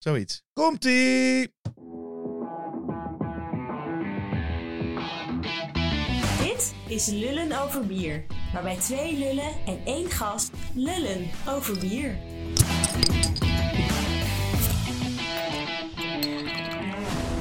[0.00, 0.42] Zoiets.
[0.52, 1.54] Komt-ie!
[6.42, 8.26] Dit is Lullen over bier.
[8.52, 12.18] Waarbij twee lullen en één gast lullen over bier.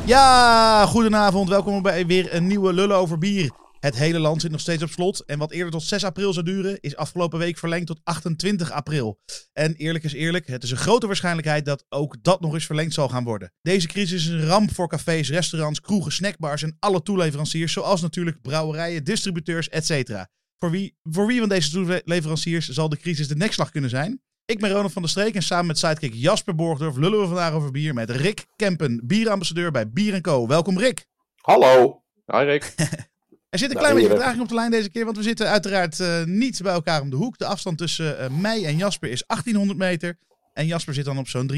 [0.05, 1.50] Ja, goedenavond.
[1.50, 3.52] Welkom bij weer een nieuwe Lullen over bier.
[3.80, 5.25] Het hele land zit nog steeds op slot.
[5.25, 9.20] En wat eerder tot 6 april zou duren, is afgelopen week verlengd tot 28 april.
[9.54, 12.94] En eerlijk is eerlijk, het is een grote waarschijnlijkheid dat ook dat nog eens verlengd
[12.94, 13.54] zal gaan worden.
[13.62, 18.41] Deze crisis is een ramp voor cafés, restaurants, kroegen, snackbars en alle toeleveranciers, zoals natuurlijk
[18.41, 20.25] brouwerijen, distributeurs, etc.
[20.58, 24.22] Voor wie, voor wie van deze toeleveranciers zal de crisis de nekslag kunnen zijn?
[24.45, 27.53] Ik ben Ronald van der Streek en samen met sidekick Jasper Borgdorf lullen we vandaag
[27.53, 30.48] over bier met Rick Kempen, bierambassadeur bij Bier Co.
[30.48, 31.05] Welkom Rick.
[31.36, 32.03] Hallo.
[32.25, 32.73] Hi Rick.
[33.49, 35.99] Er zit een klein beetje vertraging op de lijn deze keer, want we zitten uiteraard
[35.99, 37.38] uh, niet bij elkaar om de hoek.
[37.38, 40.17] De afstand tussen uh, mij en Jasper is 1800 meter.
[40.53, 41.52] En Jasper zit dan op zo'n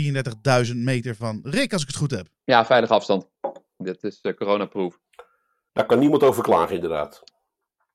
[0.65, 2.27] 33.000 meter van Rick, als ik het goed heb.
[2.43, 3.27] Ja, veilige afstand.
[3.77, 4.99] Dit is uh, coronaproof.
[5.73, 7.23] Daar kan niemand over klagen, inderdaad.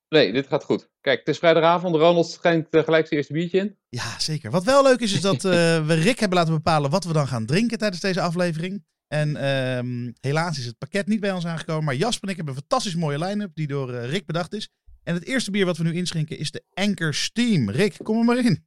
[0.09, 0.89] Nee, dit gaat goed.
[1.01, 1.95] Kijk, het is vrijdagavond.
[1.95, 3.77] Ronald schenkt uh, gelijk zijn eerste biertje in.
[3.89, 4.51] Ja, zeker.
[4.51, 5.51] Wat wel leuk is, is dat uh,
[5.85, 8.83] we Rick hebben laten bepalen wat we dan gaan drinken tijdens deze aflevering.
[9.07, 11.83] En um, helaas is het pakket niet bij ons aangekomen.
[11.83, 14.69] Maar Jasper en ik hebben een fantastisch mooie line-up die door uh, Rick bedacht is.
[15.03, 17.69] En het eerste bier wat we nu inschenken is de Anchor Steam.
[17.69, 18.65] Rick, kom er maar in.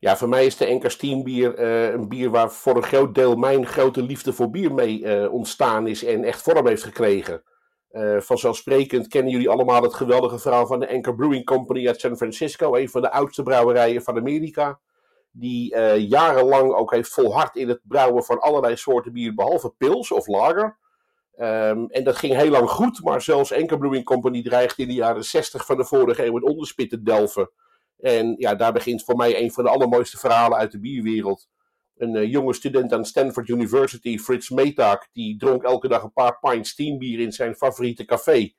[0.00, 3.14] Ja, voor mij is de Anchor Steam bier uh, een bier waar voor een groot
[3.14, 7.42] deel mijn grote liefde voor bier mee uh, ontstaan is en echt vorm heeft gekregen.
[8.18, 12.74] Vanzelfsprekend kennen jullie allemaal het geweldige verhaal van de Anchor Brewing Company uit San Francisco.
[12.74, 14.80] Een van de oudste brouwerijen van Amerika
[15.38, 20.12] die uh, jarenlang ook heeft volhard in het brouwen van allerlei soorten bier, behalve pils
[20.12, 20.78] of lager.
[21.40, 24.94] Um, en dat ging heel lang goed, maar zelfs Anchor Brewing Company dreigde in de
[24.94, 27.50] jaren 60 van de vorige eeuw een onderspit te delven.
[27.98, 31.48] En ja, daar begint voor mij een van de allermooiste verhalen uit de bierwereld.
[31.96, 36.38] Een uh, jonge student aan Stanford University, Frits Metak, die dronk elke dag een paar
[36.40, 38.50] pint steambier in zijn favoriete café, uh,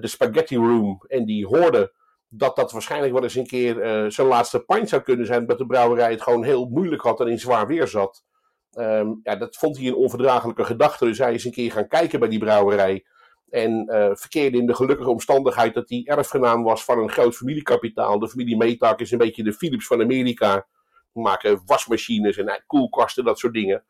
[0.00, 1.04] de Spaghetti Room.
[1.06, 1.92] En die hoorde
[2.28, 5.58] dat dat waarschijnlijk wel eens een keer uh, zijn laatste pint zou kunnen zijn, omdat
[5.58, 8.24] de brouwerij het gewoon heel moeilijk had en in zwaar weer zat.
[8.72, 12.20] Um, ja, dat vond hij een onverdraaglijke gedachte, dus hij is een keer gaan kijken
[12.20, 13.04] bij die brouwerij.
[13.48, 18.18] En uh, verkeerde in de gelukkige omstandigheid dat hij erfgenaam was van een groot familiekapitaal.
[18.18, 20.66] De familie Metak is een beetje de Philips van Amerika.
[21.12, 23.84] Die maken wasmachines en uh, koelkasten, dat soort dingen.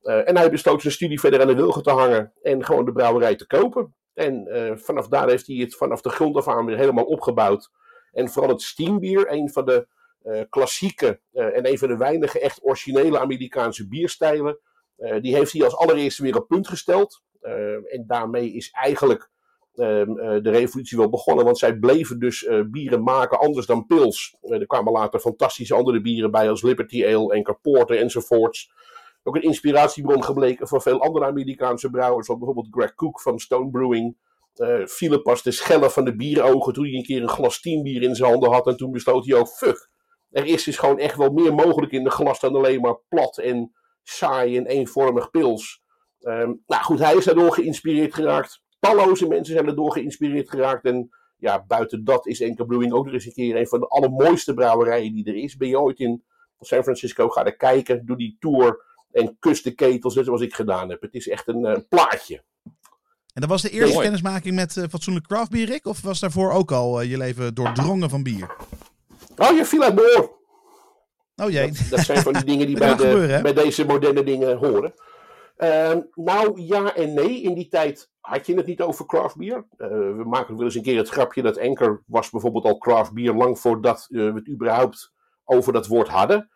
[0.00, 3.36] En hij besloot zijn studie verder aan de wilgen te hangen en gewoon de brouwerij
[3.36, 3.94] te kopen.
[4.14, 4.48] En
[4.82, 7.70] vanaf daar heeft hij het vanaf de grond af aan weer helemaal opgebouwd.
[8.12, 9.86] En vooral het steambier, een van de
[10.24, 14.58] uh, klassieke uh, en een van de weinige echt originele Amerikaanse bierstijlen,
[14.98, 17.22] uh, die heeft hij als allereerste weer op punt gesteld.
[17.90, 19.30] en daarmee is eigenlijk
[19.74, 24.36] ehm, de revolutie wel begonnen, want zij bleven dus bieren maken anders dan pils.
[24.40, 28.72] er kwamen later fantastische andere bieren bij als Liberty Ale en Porter enzovoorts.
[29.22, 33.70] Ook een inspiratiebron gebleken voor veel andere Amerikaanse brouwers, zoals bijvoorbeeld Greg Cook van Stone
[33.70, 34.16] Brewing.
[34.56, 38.14] Uh, pas de schellen van de bierogen toen hij een keer een glas bier in
[38.14, 38.66] zijn handen had.
[38.66, 39.90] En toen besloot hij ook, fuck,
[40.30, 43.38] er is dus gewoon echt wel meer mogelijk in de glas dan alleen maar plat
[43.38, 43.72] en
[44.02, 45.82] saai en eenvormig pils.
[46.20, 48.62] Um, nou goed, hij is daardoor geïnspireerd geraakt.
[48.78, 50.84] Talloze mensen zijn daardoor geïnspireerd geraakt.
[50.84, 53.86] En ja, buiten dat is Enkel Brewing ook nog eens een keer een van de
[53.86, 55.56] allermooiste brouwerijen die er is.
[55.56, 56.24] Ben je ooit in
[56.60, 60.54] San Francisco, ga er kijken, doe die tour en kus de ketels, net zoals ik
[60.54, 61.00] gedaan heb.
[61.00, 62.42] Het is echt een uh, plaatje.
[63.34, 65.86] En dat was de eerste ja, kennismaking met uh, fatsoenlijk craftbier, Rick?
[65.86, 68.56] Of was daarvoor ook al uh, je leven doordrongen van bier?
[69.36, 70.38] Oh, je viel uit mijn oor.
[71.36, 71.66] Oh jee.
[71.66, 74.94] Dat, dat, zijn van die dingen die bij, de, gebeuren, bij, deze moderne dingen horen.
[75.58, 77.42] Uh, nou, ja en nee.
[77.42, 79.56] In die tijd had je het niet over craftbier.
[79.56, 83.34] Uh, we maken wel eens een keer het grapje dat Anker was bijvoorbeeld al craftbier
[83.34, 85.12] lang voordat uh, we het überhaupt
[85.44, 86.50] over dat woord hadden.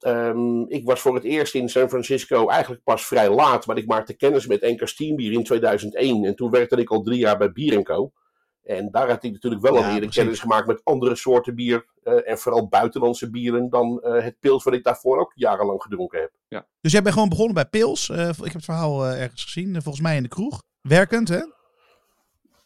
[0.00, 3.86] Um, ik was voor het eerst in San Francisco eigenlijk pas vrij laat, maar ik
[3.86, 6.24] maakte kennis met Anker Steambier in 2001.
[6.24, 8.12] En toen werkte ik al drie jaar bij Bier Co.
[8.64, 11.84] En daar had ik natuurlijk wel ja, alweer kennis gemaakt met andere soorten bier.
[12.04, 16.20] Uh, en vooral buitenlandse bieren dan uh, het pils wat ik daarvoor ook jarenlang gedronken
[16.20, 16.30] heb.
[16.48, 16.66] Ja.
[16.80, 18.08] Dus jij bent gewoon begonnen bij pils.
[18.08, 20.62] Uh, ik heb het verhaal ergens gezien, volgens mij in de kroeg.
[20.80, 21.40] Werkend, hè?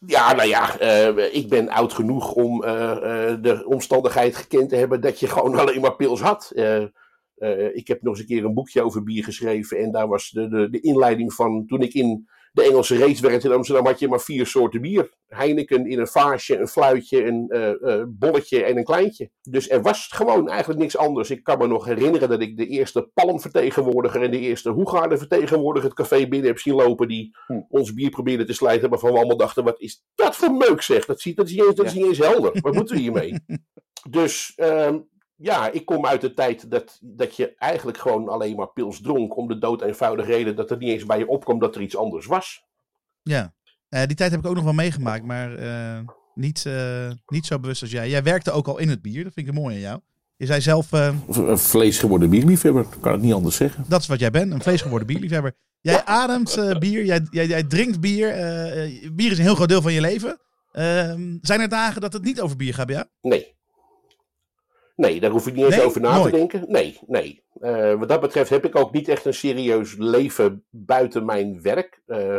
[0.05, 4.75] Ja, nou ja, uh, ik ben oud genoeg om uh, uh, de omstandigheid gekend te
[4.75, 6.51] hebben dat je gewoon alleen maar pils had.
[7.73, 10.47] Ik heb nog eens een keer een boekje over bier geschreven en daar was de,
[10.47, 14.07] de, de inleiding van toen ik in de Engelse race werkte in Amsterdam had je
[14.07, 15.13] maar vier soorten bier.
[15.27, 19.29] Heineken in een vaasje, een fluitje, een uh, uh, bolletje en een kleintje.
[19.41, 21.29] Dus er was gewoon eigenlijk niks anders.
[21.29, 25.89] Ik kan me nog herinneren dat ik de eerste palmvertegenwoordiger en de eerste Hoegaarden vertegenwoordiger
[25.89, 27.07] het café binnen heb zien lopen.
[27.07, 27.61] Die hm.
[27.69, 28.89] ons bier probeerde te slijten.
[28.89, 31.05] Waarvan we allemaal dachten, wat is dat voor meuk zeg.
[31.05, 32.61] Dat, ziet, dat, is, niet eens, dat is niet eens helder.
[32.61, 33.33] Wat moeten we hiermee?
[34.09, 35.07] Dus um,
[35.41, 39.37] ja, ik kom uit de tijd dat, dat je eigenlijk gewoon alleen maar pils dronk.
[39.37, 41.97] Om de dood eenvoudige reden dat er niet eens bij je opkomt dat er iets
[41.97, 42.63] anders was.
[43.23, 43.53] Ja,
[43.89, 45.99] Eh, die tijd heb ik ook nog wel meegemaakt, maar eh,
[46.35, 48.09] niet, eh, niet zo bewust als jij.
[48.09, 49.99] Jij werkte ook al in het bier, dat vind ik mooi aan jou.
[50.35, 53.85] Je zei zelf, eh, Een vleesgeworden bierliefhebber, kan het niet anders zeggen.
[53.87, 55.55] dat is wat jij bent, een vleesgeworden bierliefhebber.
[55.81, 58.27] Jij ademt eh, bier, jij, jij, jij drinkt bier.
[59.13, 60.39] bier is een heel groot deel van je leven.
[60.71, 63.07] Ehm, zijn er dagen dat het niet over bier gaat bij jou?
[63.21, 63.57] Nee.
[64.99, 65.85] Nee, daar hoef ik niet eens Nee?
[65.85, 66.31] over na Nooit.
[66.31, 66.63] te denken.
[66.67, 67.43] Nee, nee.
[67.59, 72.01] Eh, wat dat betreft heb ik ook niet echt een serieus leven buiten mijn werk.
[72.05, 72.37] Eh,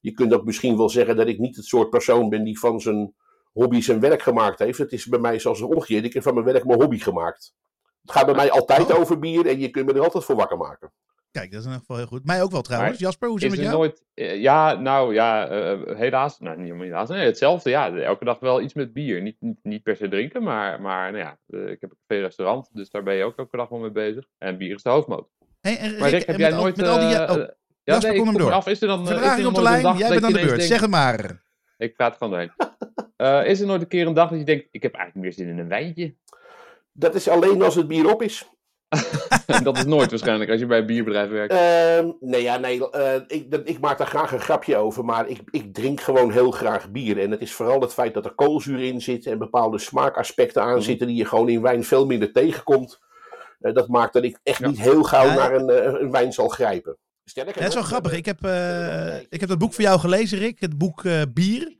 [0.00, 2.80] je kunt ook misschien wel zeggen dat ik niet het soort persoon ben die van
[2.80, 3.14] zijn
[3.52, 4.78] hobby zijn werk gemaakt heeft.
[4.78, 6.04] Het is bij mij zoals omgekeerd.
[6.04, 7.54] Ik heb van mijn werk mijn hobby gemaakt.
[8.02, 9.00] Het gaat bij mij altijd Oh.
[9.00, 10.92] over bier en je kunt me er altijd voor wakker maken.
[11.32, 12.24] Kijk, dat is in ieder geval heel goed.
[12.24, 12.92] Mij ook wel trouwens.
[12.92, 13.78] Maar Jasper, hoe zit het met jou?
[13.80, 14.02] nooit.
[14.14, 16.38] eh, ja, nou ja, eh, helaas.
[16.38, 17.08] Nou, niet helaas.
[17.08, 17.70] Nee, hetzelfde.
[17.70, 19.22] Ja, elke dag wel iets met bier.
[19.22, 22.68] Niet, niet, niet per se drinken, maar, maar nou ja, eh, ik heb een café-restaurant,
[22.72, 24.24] dus daar ben je ook elke dag wel mee bezig.
[24.38, 25.28] En bier is de hoofdmoot.
[25.60, 26.76] Hey, en Maar Rick, heb jij al- nooit.
[26.76, 27.54] met al die, eh, oh, eh, ja,
[27.84, 28.52] Jasper, nee, kom hem door.
[28.52, 29.08] af, is er dan.
[29.08, 30.62] eh, is er dan op de lijn, jij bent aan de beurt.
[30.62, 31.42] Zeg het maar.
[31.78, 32.52] Ik praat gewoon doorheen.
[33.16, 35.34] Eh, is er nooit een keer een dag dat je denkt: ik heb eigenlijk meer
[35.34, 36.14] zin in een wijntje?
[36.92, 38.48] Dat is alleen als het bier op is.
[39.62, 41.52] Dat is nooit waarschijnlijk als je bij een bierbedrijf werkt.
[41.52, 45.40] Ehm, nee, ja, nee eh, ik, ik maak daar graag een grapje over, maar ik,
[45.50, 47.18] ik drink gewoon heel graag bier.
[47.18, 50.70] En het is vooral het feit dat er koolzuur in zit en bepaalde smaakaspecten aan
[50.74, 50.80] Mhm.
[50.80, 52.98] zitten die je gewoon in wijn veel minder tegenkomt.
[53.60, 54.68] Eh, dat maakt dat ik echt Ja.
[54.68, 56.96] niet heel gauw Ja, naar een, eh, een wijn zal grijpen.
[57.24, 58.12] Sterker dat is wel grappig.
[58.12, 60.60] Ik heb, eh, ik heb dat boek voor jou gelezen, Rick.
[60.60, 61.76] Het boek eh, Bier.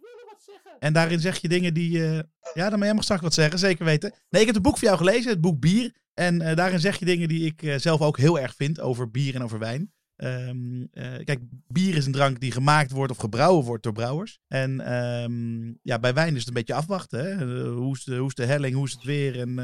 [0.79, 2.05] En daarin zeg je dingen die...
[2.05, 2.19] eh,
[2.55, 4.13] ja, dan jij mag straks wat zeggen, zeker weten.
[4.31, 5.93] Nee, ik heb het boek voor jou gelezen, het boek Bier.
[6.15, 9.11] En eh, daarin zeg je dingen die ik eh, zelf ook heel erg vind over
[9.11, 9.93] bier en over wijn.
[10.17, 14.39] Ehm, eh, kijk, bier is een drank die gemaakt wordt of gebrouwen wordt door brouwers.
[14.49, 17.25] En ehm, ja, bij wijn is het een beetje afwachten.
[17.25, 17.47] Hè?
[17.71, 19.41] Hoe, is de, hoe is de helling, hoe is het weer?
[19.41, 19.59] En,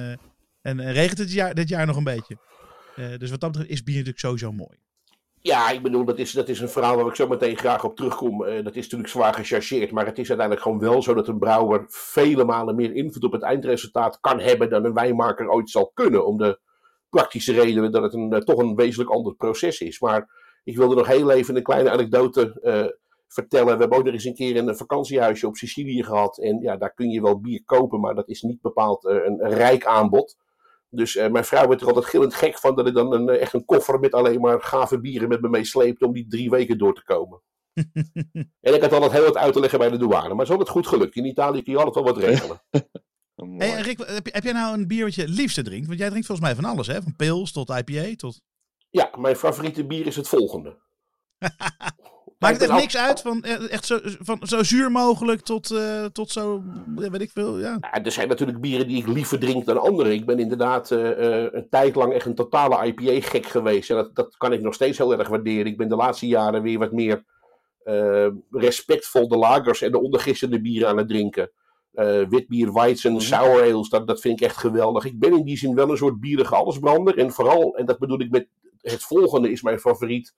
[0.60, 2.38] en, en regent het dit jaar, dit jaar nog een beetje?
[3.18, 4.78] Dus wat dat betreft is bier natuurlijk sowieso mooi.
[5.42, 7.96] Ja, ik bedoel, dat is, dat is een verhaal waar ik zo meteen graag op
[7.96, 8.44] terugkom.
[8.44, 11.38] Eh, dat is natuurlijk zwaar gechargeerd, maar het is uiteindelijk gewoon wel zo dat een
[11.38, 15.90] brouwer vele malen meer invloed op het eindresultaat kan hebben dan een wijnmaker ooit zal
[15.94, 16.26] kunnen.
[16.26, 16.58] Om de
[17.08, 20.00] praktische redenen dat het een, eh, toch een wezenlijk ander proces is.
[20.00, 20.28] Maar
[20.64, 22.86] ik wilde nog heel even een kleine anekdote eh,
[23.28, 23.74] vertellen.
[23.74, 26.38] We hebben ook nog eens een keer een vakantiehuisje op Sicilië gehad.
[26.38, 29.86] En ja, daar kun je wel bier kopen, maar dat is niet bepaald een rijk
[29.86, 30.36] aanbod.
[30.90, 33.40] Dus eh, mijn vrouw werd er altijd gillend gek van dat ik dan een, eh,
[33.40, 36.78] echt een koffer met alleen maar gave bieren met me meesleepte om die drie weken
[36.78, 37.42] door te komen.
[38.60, 40.50] en ik had altijd heel wat uit te leggen bij de douane, maar het is
[40.50, 41.16] altijd goed gelukt.
[41.16, 42.60] In Italië kun je altijd wel wat regelen.
[43.40, 43.58] Oh.
[43.58, 45.86] Hey, Rick, heb, je- heb jij nou een bier wat je het liefste drinkt?
[45.86, 47.02] Want jij drinkt volgens mij van alles, hè?
[47.02, 48.40] Van pils tot IPA tot...
[48.90, 50.78] ja, mijn favoriete bier is het volgende.
[52.38, 53.20] Maakt het echt niks uit?
[53.20, 56.62] Van, eh, echt zo, van, zo zuur mogelijk tot, eh, tot zo,
[56.96, 57.76] ja, weet ik veel, ja.
[57.80, 60.14] Ja, er zijn natuurlijk bieren die ik liever drink dan andere.
[60.14, 63.90] Ik ben inderdaad eh, eh, een tijd lang echt een totale IPA-gek geweest.
[63.90, 65.66] En dat, dat kan ik nog steeds heel erg waarderen.
[65.66, 67.24] Ik ben de laatste jaren weer wat meer
[67.84, 71.50] eh, respectvol de lagers en de ondergistende bieren aan het drinken.
[71.92, 73.20] Eh witbier, Weizen, Mhm.
[73.20, 75.04] sour ales, dat, dat vind ik echt geweldig.
[75.04, 77.18] Ik ben in die zin wel een soort bierige allesbrander.
[77.18, 78.48] En vooral, en dat bedoel ik met
[78.80, 80.34] het volgende is mijn favoriet.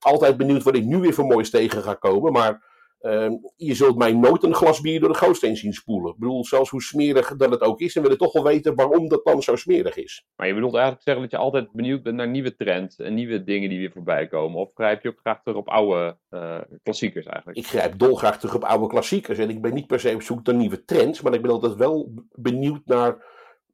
[0.00, 2.32] Altijd benieuwd wat ik nu weer voor moois tegen ga komen.
[2.32, 2.68] Maar
[3.00, 6.12] Ehm, je zult mij nooit een glas bier door de gootsteen zien spoelen.
[6.12, 7.96] Ik bedoel, zelfs hoe smerig dat het ook is.
[7.96, 10.26] En willen toch wel weten waarom dat dan zo smerig is.
[10.36, 13.44] Maar je bedoelt eigenlijk zeggen dat je altijd benieuwd bent naar nieuwe trends en nieuwe
[13.44, 14.58] dingen die weer voorbij komen?
[14.58, 17.58] Of grijp je ook graag terug op oude eh, klassiekers eigenlijk?
[17.58, 19.38] Ik grijp dolgraag terug op oude klassiekers.
[19.38, 21.20] En ik ben niet per se op zoek naar nieuwe trends.
[21.20, 23.24] Maar ik ben altijd wel benieuwd naar...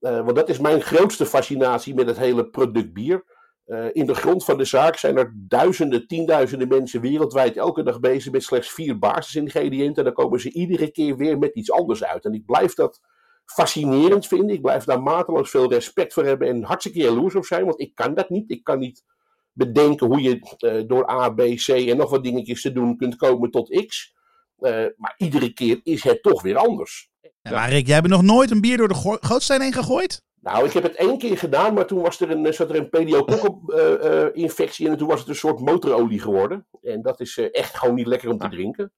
[0.01, 3.25] eh, want dat is mijn grootste fascinatie met het hele product bier.
[3.67, 8.01] Eh, in de grond van de zaak zijn er duizenden, tienduizenden mensen wereldwijd elke dag
[8.01, 9.97] bezig met slechts vier basisingrediënten.
[9.97, 12.25] En dan komen ze iedere keer weer met iets anders uit.
[12.25, 13.01] En ik blijf dat
[13.45, 14.57] fascinerend vinden.
[14.57, 17.65] Ik blijf daar mateloos veel respect voor hebben en hartstikke jaloers op zijn.
[17.65, 18.51] Want ik kan dat niet.
[18.51, 19.05] Ik kan niet
[19.53, 23.17] bedenken hoe je eh, door A, B, C en nog wat dingetjes te doen kunt
[23.17, 24.15] komen tot X.
[24.59, 27.11] Eh, maar iedere keer is het toch weer anders.
[27.43, 30.23] Maar Rick, jij hebt nog nooit een bier door de go- gootsteen heen gegooid?
[30.53, 32.89] Nou, ik heb het één keer gedaan, maar toen was er een, zat er een
[32.89, 36.67] pediococcus-infectie in en toen was het een soort motorolie geworden.
[36.83, 38.51] En dat is eh, echt gewoon niet lekker om te Ah.
[38.51, 38.93] drinken.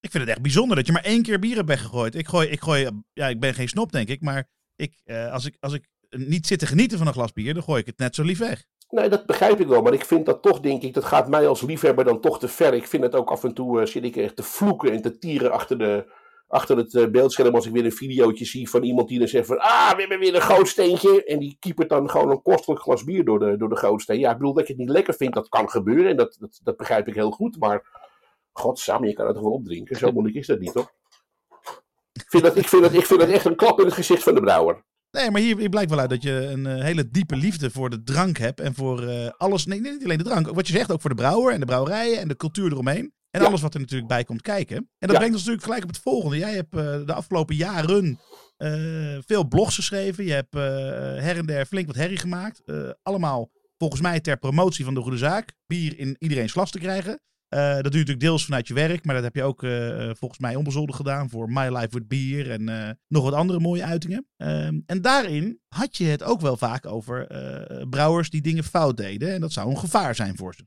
[0.00, 2.14] Ik vind het echt bijzonder dat je maar één keer bier hebt weggegooid.
[2.14, 5.46] Ik gooi, ik gooi, ja, ik ben geen snop denk ik, maar ik, eh, als,
[5.46, 7.98] ik, als ik niet zit te genieten van een glas bier, dan gooi ik het
[7.98, 8.64] net zo lief weg.
[8.88, 11.46] Nee, dat begrijp ik wel, maar ik vind dat toch, denk ik, dat gaat mij
[11.48, 12.74] als liefhebber dan toch te ver.
[12.74, 15.18] Ik vind het ook af en toe, eh, zit ik echt te vloeken en te
[15.18, 16.12] tieren achter, de,
[16.48, 19.46] achter het eh, beeldscherm als ik weer een videootje zie van iemand die dan zegt
[19.46, 21.24] van, ah, we hebben weer een gootsteentje.
[21.24, 24.18] En die kiepert dan gewoon een kostelijk glas bier door de, door de gootsteen.
[24.18, 26.60] Ja, ik bedoel dat ik het niet lekker vind, dat kan gebeuren en dat, dat,
[26.62, 27.86] dat begrijp ik heel goed, maar
[28.52, 29.96] godsamme, je kan het toch wel opdrinken.
[29.96, 30.92] Zo moeilijk is dat niet, toch?
[32.12, 34.22] Ik vind dat, ik vind dat, ik vind dat echt een klap in het gezicht
[34.22, 34.84] van de brouwer.
[35.10, 37.90] Nee, maar hier, hier blijkt wel uit dat je een eh, hele diepe liefde voor
[37.90, 38.60] de drank hebt.
[38.60, 39.66] En voor eh, alles.
[39.66, 40.48] Nee, niet alleen de drank.
[40.48, 43.12] Wat je zegt, ook voor de brouwer en de brouwerijen en de cultuur eromheen.
[43.36, 43.48] En Ja.
[43.48, 44.76] alles wat er natuurlijk bij komt kijken.
[44.76, 45.16] En dat Ja.
[45.16, 46.36] brengt ons natuurlijk gelijk op het volgende.
[46.36, 48.18] Jij hebt eh, de afgelopen jaren
[48.56, 50.24] eh, veel blogs geschreven.
[50.24, 50.60] Je hebt eh,
[51.22, 52.62] her en der flink wat herrie gemaakt.
[53.02, 55.52] Allemaal volgens mij ter promotie van de goede zaak.
[55.66, 57.20] Bier in iedereen's glas te krijgen.
[57.48, 59.04] Dat doe je natuurlijk deels vanuit je werk.
[59.04, 59.60] Maar dat heb je ook
[60.18, 62.50] volgens mij onbezoldigd gedaan voor My Life with Beer.
[62.50, 64.26] En nog wat andere mooie uitingen.
[64.36, 67.26] Ehm, en daarin had je het ook wel vaak over
[67.90, 69.32] brouwers die dingen fout deden.
[69.34, 70.64] En dat zou een gevaar zijn voor ze.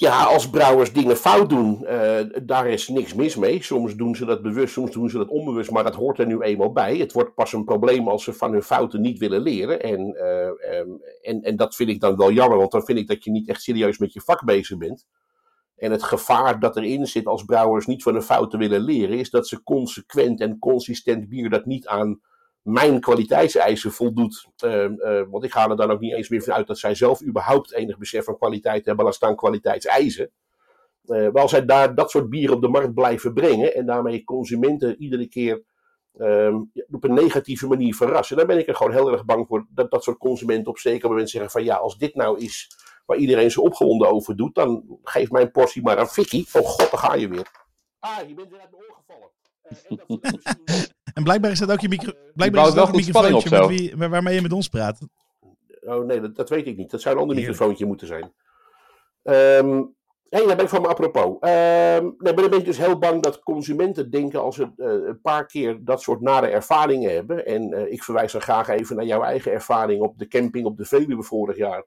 [0.00, 3.62] Ja, als brouwers dingen fout doen, eh, daar is niks mis mee.
[3.62, 6.40] Soms doen ze dat bewust, soms doen ze dat onbewust, maar dat hoort er nu
[6.40, 6.96] eenmaal bij.
[6.96, 9.80] Het wordt pas een probleem als ze van hun fouten niet willen leren.
[9.80, 10.88] En, eh, ehm,
[11.22, 13.48] en, en dat vind ik dan wel jammer, want dan vind ik dat je niet
[13.48, 15.06] echt serieus met je vak bezig bent.
[15.76, 19.30] En het gevaar dat erin zit als brouwers niet van hun fouten willen leren, is
[19.30, 22.20] dat ze consequent en consistent bier dat niet aan
[22.62, 24.46] mijn kwaliteitseisen voldoet.
[24.56, 26.94] Ehm, eh, want ik ga er dan ook niet eens meer van uit dat zij
[26.94, 30.30] zelf überhaupt enig besef van kwaliteit hebben, laat staan kwaliteitseisen.
[31.04, 34.24] Eh maar als zij daar dat soort bier op de markt blijven brengen en daarmee
[34.24, 35.62] consumenten iedere keer
[36.16, 36.56] ehm,
[36.90, 39.90] op een negatieve manier verrassen, dan ben ik er gewoon heel erg bang voor dat
[39.90, 42.70] dat soort consumenten op zeker moment zeggen van ja, als dit nou is
[43.06, 46.44] waar iedereen zo opgewonden over doet, dan geef mijn portie maar aan Vicky.
[46.52, 47.50] Oh god, daar ga je weer.
[47.98, 49.30] Ah, je bent weer uit mijn oor gevallen.
[51.14, 52.12] En blijkbaar is dat ook je micro.
[52.34, 53.68] Blijkbaar is dat ook een op microfoontje zo.
[53.68, 54.98] wie, waar- waarmee je met ons praat.
[55.80, 56.90] Oh nee, dat, dat weet ik niet.
[56.90, 57.58] Dat zou een ander Heerlijk.
[57.58, 58.32] microfoontje moeten zijn.
[60.28, 61.36] Hey, daar ben ik van me apropos.
[61.40, 64.86] Ehm nee, maar dan ben ik dus heel bang dat consumenten denken als ze eh,
[65.08, 67.46] een paar keer dat soort nare ervaringen hebben.
[67.46, 70.76] En eh, ik verwijs dan graag even naar jouw eigen ervaring op de camping op
[70.76, 71.84] de Veluwe vorig jaar.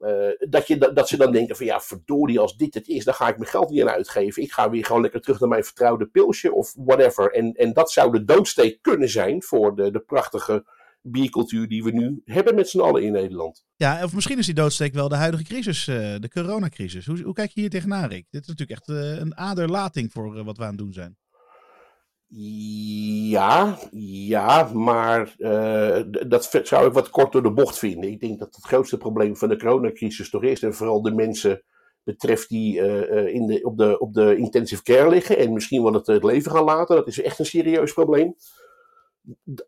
[0.00, 3.14] Eh, dat, je, dat, ze dan denken van ja, verdorie, als dit het is, dan
[3.14, 4.42] ga ik mijn geld niet aan uitgeven.
[4.42, 7.32] Ik ga weer gewoon lekker terug naar mijn vertrouwde pilsje of whatever.
[7.32, 10.64] En, en dat zou de doodsteek kunnen zijn voor de, de prachtige
[11.02, 13.64] biercultuur die we nu hebben met z'n allen in Nederland.
[13.76, 17.06] Ja, of misschien is die doodsteek wel de huidige crisis, eh, de coronacrisis.
[17.06, 18.26] Hoe, hoe kijk je hier tegenaan, Rick?
[18.30, 21.16] Dit is natuurlijk echt eh, een aderlating voor wat we aan het doen zijn.
[22.30, 28.10] Ja, ja, maar eh, dat zou ik wat kort door de bocht vinden.
[28.10, 31.62] Ik denk dat het grootste probleem van de coronacrisis toch is en vooral de mensen
[32.02, 35.82] betreft die eh, eh, in de, op, de, op de intensive care liggen en misschien
[35.82, 36.96] wel het, het leven gaan laten.
[36.96, 38.34] Dat is echt een serieus probleem.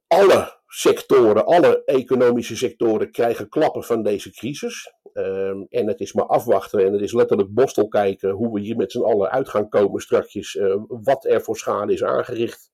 [0.07, 4.93] Alle sectoren, alle economische sectoren krijgen klappen van deze crisis.
[5.12, 8.76] Ehm, en het is maar afwachten en het is letterlijk bostel kijken hoe we hier
[8.76, 10.57] met z'n allen uit gaan komen strakjes.
[10.57, 12.71] eh, wat er voor schade is aangericht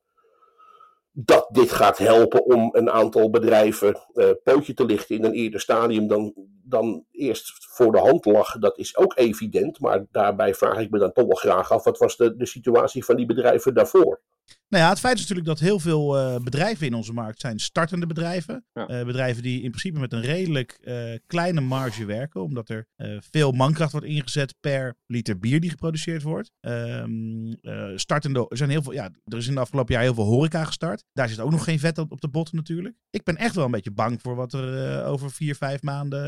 [1.19, 5.61] dat dit gaat helpen om een aantal bedrijven eh, pootje te lichten in een eerder
[5.61, 8.59] stadium dan, dan eerst voor de hand lag.
[8.59, 11.99] Dat is ook evident, maar daarbij vraag ik me dan toch wel graag af, wat
[11.99, 14.21] was de, de situatie van die bedrijven daarvoor?
[14.69, 17.59] Nou ja, het feit is natuurlijk dat heel veel eh, bedrijven in onze markt zijn
[17.59, 18.65] startende bedrijven.
[18.73, 18.87] Ja.
[18.87, 22.87] Eh, bedrijven die in principe met een redelijk eh, kleine marge werken, omdat er
[23.31, 26.51] veel mankracht wordt ingezet per liter bier die geproduceerd wordt.
[26.61, 30.15] Ehm, eh, startende, er, zijn heel veel, ja, er is in de afgelopen jaar heel
[30.15, 31.05] veel horeca gestart.
[31.13, 32.97] Daar zit ook nog geen vet op, op de botten natuurlijk.
[33.11, 36.21] Ik ben echt wel een beetje bang voor wat er over vier, vijf maanden,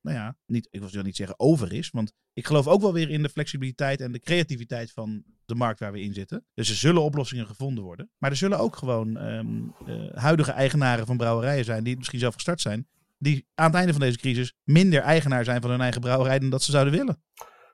[0.00, 3.10] nou ja, niet, ik wil niet zeggen over is, want ik geloof ook wel weer
[3.10, 6.44] in de flexibiliteit en de creativiteit van de markt waar we in zitten.
[6.54, 8.10] Dus er zullen oplossingen gevonden worden.
[8.18, 9.46] Maar er zullen ook gewoon ehm,
[9.86, 12.88] eh, huidige eigenaren van brouwerijen zijn, die misschien zelf gestart zijn,
[13.18, 16.50] die aan het einde van deze crisis minder eigenaar zijn van hun eigen brouwerij dan
[16.50, 17.22] dat ze zouden willen.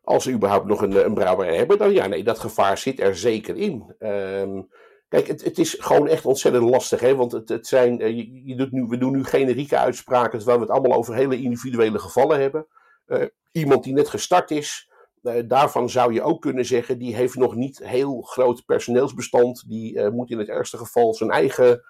[0.03, 3.01] Als ze überhaupt nog een, eh, een brouwerij hebben, dan ja, nee, dat gevaar zit
[3.01, 3.95] er zeker in.
[3.99, 4.63] Ehm,
[5.09, 8.43] kijk, het, het is gewoon echt ontzettend lastig, hè, want het, het zijn, eh, je,
[8.45, 11.99] je doet nu, we doen nu generieke uitspraken, terwijl we het allemaal over hele individuele
[11.99, 12.67] gevallen hebben.
[13.13, 14.91] Eh, iemand die net gestart is,
[15.23, 19.69] eh, daarvan zou je ook kunnen zeggen, die heeft nog niet heel groot personeelsbestand.
[19.69, 21.85] Die eh, moet in het ergste geval zijn eigen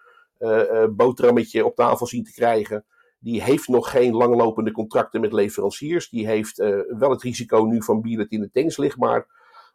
[0.91, 2.85] boterhammetje op tafel zien te krijgen.
[3.19, 6.09] Die heeft nog geen langlopende contracten met leveranciers.
[6.09, 6.57] Die heeft
[6.99, 8.97] wel het risico nu van bier dat in de tanks ligt.
[8.97, 9.27] Maar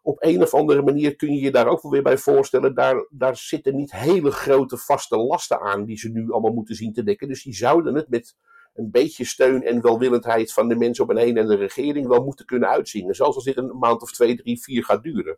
[0.01, 2.75] op een of andere manier kun je je daar ook wel weer bij voorstellen.
[2.75, 6.93] Daar, daar zitten niet hele grote vaste lasten aan die ze nu allemaal moeten zien
[6.93, 7.27] te dekken.
[7.27, 8.35] Dus die zouden het met
[8.77, 12.23] een beetje steun en welwillendheid van de mensen op een heen en de regering wel
[12.23, 13.15] moeten kunnen uitzien.
[13.15, 15.37] Zelfs als dit een maand of twee, drie, vier gaat duren.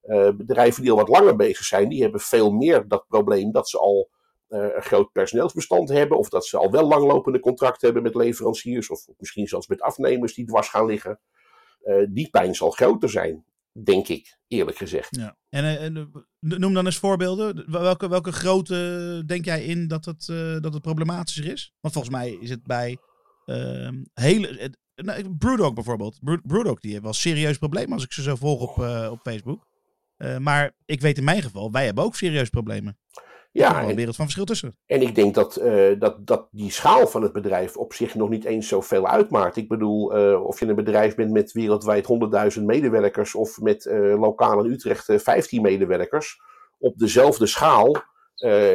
[0.00, 3.68] Eh, bedrijven die al wat langer bezig zijn, die hebben veel meer dat probleem dat
[3.68, 4.10] ze al
[4.48, 6.18] eh, een groot personeelsbestand hebben.
[6.18, 8.90] Of dat ze al wel langlopende contracten hebben met leveranciers.
[8.90, 11.20] Of misschien zelfs met afnemers die dwars gaan liggen.
[11.82, 13.44] Eh, die pijn zal groter zijn,
[13.82, 15.16] denk ik, eerlijk gezegd.
[15.16, 15.36] Ja.
[15.48, 17.70] En, eh, en, eh, noem dan eens voorbeelden.
[17.70, 21.74] Welke, welke grote denk jij in dat het, eh, dat het problematischer is?
[21.80, 22.98] Want volgens mij is het bij
[23.44, 24.74] ehm, hele.
[24.94, 26.18] nou, Brewdog bijvoorbeeld.
[26.20, 29.20] Brew- Brewdog die heeft wel serieus probleem als ik ze zo volg op, eh, op
[29.22, 29.66] Facebook.
[30.16, 32.98] Eh, maar ik weet in mijn geval, wij hebben ook serieus problemen.
[33.54, 34.76] Ja, Ja, een en, wereld van verschil tussen.
[34.86, 38.28] en ik denk dat, eh, dat, dat die schaal van het bedrijf op zich nog
[38.28, 39.56] niet eens zoveel uitmaakt.
[39.56, 44.20] Ik bedoel, eh, of je een bedrijf bent met wereldwijd 100.000 medewerkers of met eh,
[44.20, 46.40] lokaal in Utrecht eh, 15 medewerkers.
[46.78, 47.96] Op dezelfde schaal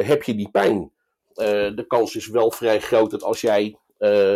[0.02, 0.92] heb je die pijn.
[1.74, 3.78] De kans is wel vrij groot dat als jij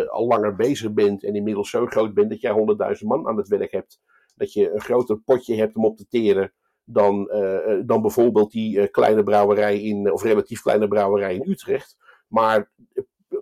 [0.09, 2.53] al langer bezig bent en inmiddels zo groot bent dat jij
[3.01, 4.01] 100.000 man aan het werk hebt,
[4.37, 6.53] dat je een groter potje hebt om op te teren
[6.85, 11.51] dan, eh, eh, dan bijvoorbeeld die eh, kleine brouwerij in, of relatief kleine brouwerij in
[11.51, 11.97] Utrecht.
[12.29, 12.73] Maar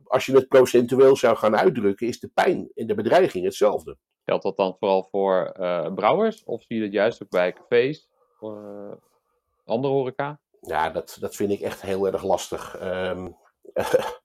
[0.04, 3.96] als je het procentueel zou gaan uitdrukken, is de pijn en de bedreiging hetzelfde.
[4.24, 5.52] Geldt dat dan vooral voor
[5.94, 6.44] brouwers?
[6.44, 8.08] Of zie je dat juist ook bij cafés?
[8.40, 8.92] eh,
[9.64, 10.40] andere horeca?
[10.60, 12.76] Ja, dat, dat vind ik echt heel erg lastig.
[12.76, 13.28] Ehm,
[13.74, 13.84] Ja.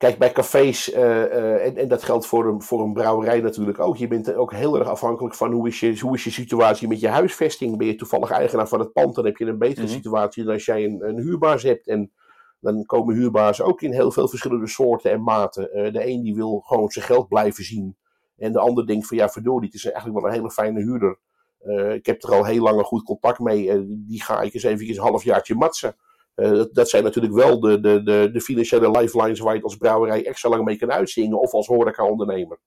[0.00, 3.78] Kijk, bij cafés, eh, eh, en, en dat geldt voor een, voor een brouwerij natuurlijk
[3.78, 3.96] ook.
[3.96, 7.00] Je bent ook heel erg afhankelijk van hoe is, je, hoe is je situatie met
[7.00, 7.76] je huisvesting.
[7.76, 9.94] Ben je toevallig eigenaar van het pand, dan heb je een betere Mhm.
[9.94, 11.86] situatie dan als jij een, een huurbaas hebt.
[11.86, 12.12] En
[12.60, 15.72] dan komen huurbazen ook in heel veel verschillende soorten en maten.
[15.72, 17.96] Eh, de een die wil gewoon zijn geld blijven zien.
[18.36, 21.18] En de ander denkt van ja, verdorie, het is eigenlijk wel een hele fijne huurder.
[21.94, 23.86] Ik heb er al heel lang een goed contact mee.
[24.06, 25.96] Die ga ik eens even een halfjaartje matsen.
[26.34, 29.64] Eh, dat, dat zijn natuurlijk wel de, de, de, de financiële lifelines waar je het
[29.64, 31.40] als brouwerij extra lang mee kan uitzingen.
[31.40, 32.58] Of als horeca-ondernemer.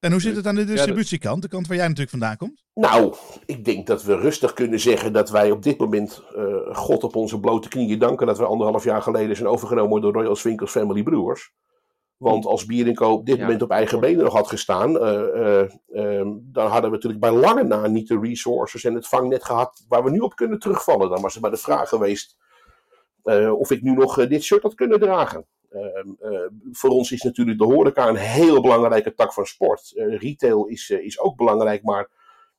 [0.00, 1.42] En hoe zit het aan de distributiekant?
[1.42, 2.64] De kant waar jij natuurlijk vandaan komt?
[2.74, 3.14] Nou,
[3.46, 7.16] ik denk dat we rustig kunnen zeggen dat wij op dit moment eh, God op
[7.16, 11.02] onze blote knieën danken dat we anderhalf jaar geleden zijn overgenomen door Royal Swinkels Family
[11.02, 11.52] Brewers.
[12.16, 15.70] Want als Bierinco op dit Ja, moment op eigen benen nog had gestaan, eh, eh,
[15.92, 19.84] ehm, dan hadden we natuurlijk bij lange na niet de resources en het vangnet gehad
[19.88, 21.10] waar we nu op kunnen terugvallen.
[21.10, 22.36] Dan was het bij de vraag geweest
[23.36, 25.46] of ik nu nog eh, dit shirt had kunnen dragen.
[25.70, 29.92] Ehm, eh, voor ons is natuurlijk de horeca een heel belangrijke tak van sport.
[29.96, 32.10] Eh, retail is, eh, is ook belangrijk, maar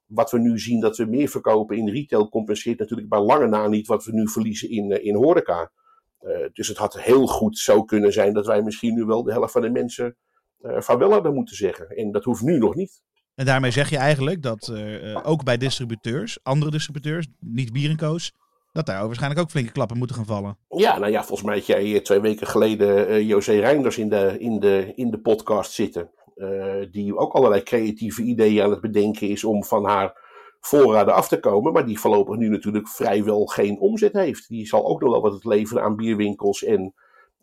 [0.06, 3.68] wat we nu zien dat we meer verkopen in retail compenseert natuurlijk bij lange na
[3.68, 5.72] niet wat we nu verliezen in, eh, in horeca.
[6.20, 9.32] Eh, dus het had heel goed zo kunnen zijn dat wij misschien nu wel de
[9.32, 10.18] helft van de mensen
[10.60, 11.90] eh vaarwel hadden moeten zeggen.
[11.90, 13.02] En dat hoeft nu nog niet.
[13.36, 18.32] En daarmee zeg je eigenlijk dat eh, eh, ook bij distributeurs, andere distributeurs, niet Bierenkoos,
[18.72, 20.58] dat daar waarschijnlijk ook flinke klappen moeten gaan vallen.
[20.70, 24.10] Ja, nou ja, volgens mij had jij eh, twee weken geleden eh, José Reinders in
[24.10, 26.12] de, in, de, in de podcast zitten.
[26.36, 30.28] eh, die ook allerlei creatieve ideeën aan het bedenken is om van haar
[30.60, 31.74] voorraden af te komen.
[31.74, 34.48] Maar die voorlopig nu natuurlijk vrijwel geen omzet heeft.
[34.48, 36.94] Die zal ook nog wel wat leveren aan bierwinkels en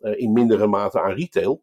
[0.01, 1.63] in mindere mate aan retail.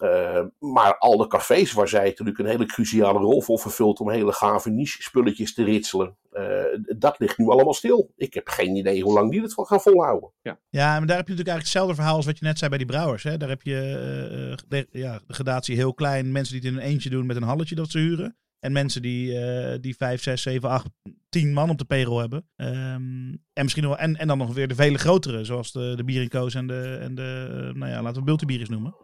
[0.00, 4.10] Eh, maar al de cafés waar zij natuurlijk een hele cruciale rol voor vervult om
[4.10, 6.16] hele gave niche spulletjes te ritselen.
[6.30, 6.64] eh,
[6.98, 8.12] dat ligt nu allemaal stil.
[8.16, 10.30] Ik heb geen idee hoe lang die het van gaan volhouden.
[10.42, 12.78] Ja, maar daar heb je natuurlijk eigenlijk hetzelfde verhaal als wat je net zei bij
[12.78, 13.22] die brouwers.
[13.22, 13.36] Hè?
[13.36, 16.32] Daar heb je eh, de, ja, de gradatie heel klein.
[16.32, 18.36] Mensen die het in een eentje doen met een halletje dat ze huren.
[18.60, 20.86] En mensen die, eh die 5, 6, 7, 8,
[21.28, 22.46] 10 man op de payroll hebben.
[22.56, 26.04] Ehm, en, misschien nog, en, en dan nog weer de vele grotere, zoals de, de
[26.04, 28.94] Bierenkoos en de, en de nou ja, laten we Bultebier eens noemen.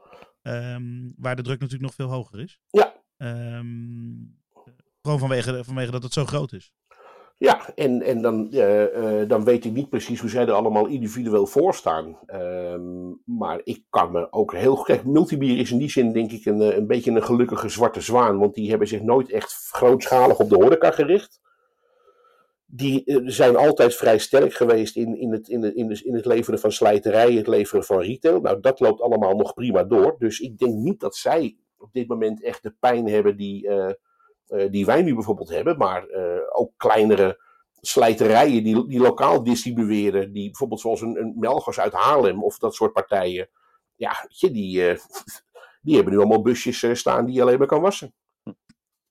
[0.47, 2.59] Ehm, waar de druk natuurlijk nog veel hoger is.
[2.71, 2.95] Ja.
[3.17, 3.67] Ehm,
[5.03, 6.73] gewoon vanwege, vanwege dat het zo groot is.
[7.39, 11.47] Ja, en, en dan, eh, dan weet ik niet precies hoe zij er allemaal individueel
[11.47, 12.19] voor staan.
[12.27, 14.83] Ehm, maar ik kan me ook heel...
[14.83, 18.01] Kijk, Multibier is in die zin denk ik een, eh, een beetje een gelukkige zwarte
[18.01, 18.39] zwaan.
[18.39, 21.41] Want die hebben zich nooit echt grootschalig op de horeca gericht.
[22.77, 26.15] Die eh, zijn altijd vrij sterk geweest in, in, het, in, het, in, het, in
[26.15, 28.41] het leveren van slijterij, het leveren van retail.
[28.41, 30.15] Nou, dat loopt allemaal nog prima door.
[30.19, 33.69] Dus ik denk niet dat zij op dit moment echt de pijn hebben die...
[33.69, 33.93] eh,
[34.47, 36.07] eh, die wij nu bijvoorbeeld hebben, maar
[36.53, 37.45] ook kleinere
[37.81, 42.75] slijterijen die, die lokaal distribueren, die bijvoorbeeld zoals een, een Melgers uit Haarlem of dat
[42.75, 43.49] soort partijen,
[43.95, 44.51] ja, die,
[45.83, 48.15] die hebben nu allemaal busjes staan die je alleen maar kan wassen.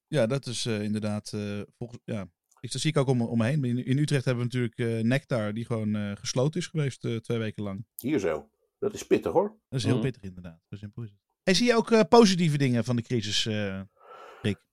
[0.07, 1.33] Ja, dat is inderdaad
[1.77, 2.27] volgens ja.
[2.65, 3.63] Ik, dat zie ik ook om, om me heen.
[3.63, 7.15] In, in Utrecht hebben we natuurlijk eh, Nectar, die gewoon eh, gesloten is geweest eh,
[7.15, 7.85] twee weken lang.
[7.97, 8.49] Hier zo.
[8.79, 9.55] Dat is pittig hoor.
[9.69, 10.03] Dat is heel Mhm.
[10.03, 10.59] pittig inderdaad.
[10.69, 11.17] Zo simpel is het.
[11.43, 13.45] Hey, zie je ook eh, positieve dingen van de crisis?
[13.45, 13.79] eh?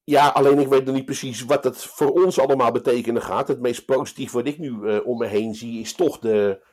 [0.04, 3.48] Ja, alleen ik weet nog niet precies wat het voor ons allemaal betekenen gaat.
[3.48, 6.64] Het meest positief wat ik nu eh, om me heen zie is toch de,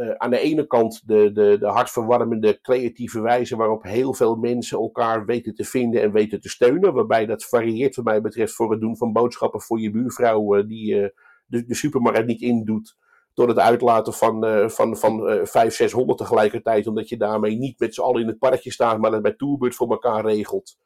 [0.00, 4.78] eh, aan de ene kant de, de, de hartverwarmende creatieve wijze waarop heel veel mensen
[4.78, 6.92] elkaar weten te vinden en weten te steunen.
[6.92, 10.66] Waarbij dat varieert wat mij betreft voor het doen van boodschappen voor je buurvrouw eh,
[10.66, 11.08] die eh,
[11.46, 12.96] de, de supermarkt niet indoet.
[13.34, 16.86] Tot het uitlaten van, van, van eh 500, 600 tegelijkertijd.
[16.86, 19.74] Omdat je daarmee niet met z'n allen in het parkje staat, maar dat bij Tourbird
[19.74, 20.78] voor elkaar regelt.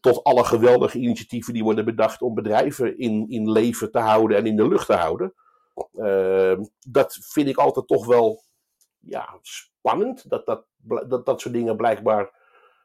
[0.00, 4.46] Tot alle geweldige initiatieven die worden bedacht om bedrijven in, in leven te houden en
[4.46, 5.34] in de lucht te houden.
[5.92, 8.42] Eh, dat vind ik altijd toch wel
[8.98, 10.30] ja, spannend.
[10.30, 10.64] Dat dat,
[11.08, 12.36] dat dat soort dingen blijkbaar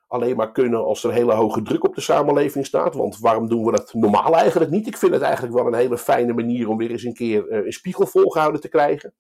[0.08, 2.96] alleen maar kunnen als er hele hoge druk op de samenleving staat.
[2.96, 4.88] Want waarom doen we dat normaal eigenlijk niet?
[4.88, 7.66] Ik vind het eigenlijk wel een hele fijne manier om weer eens een keer eh,
[7.66, 9.14] een spiegel volgehouden te krijgen.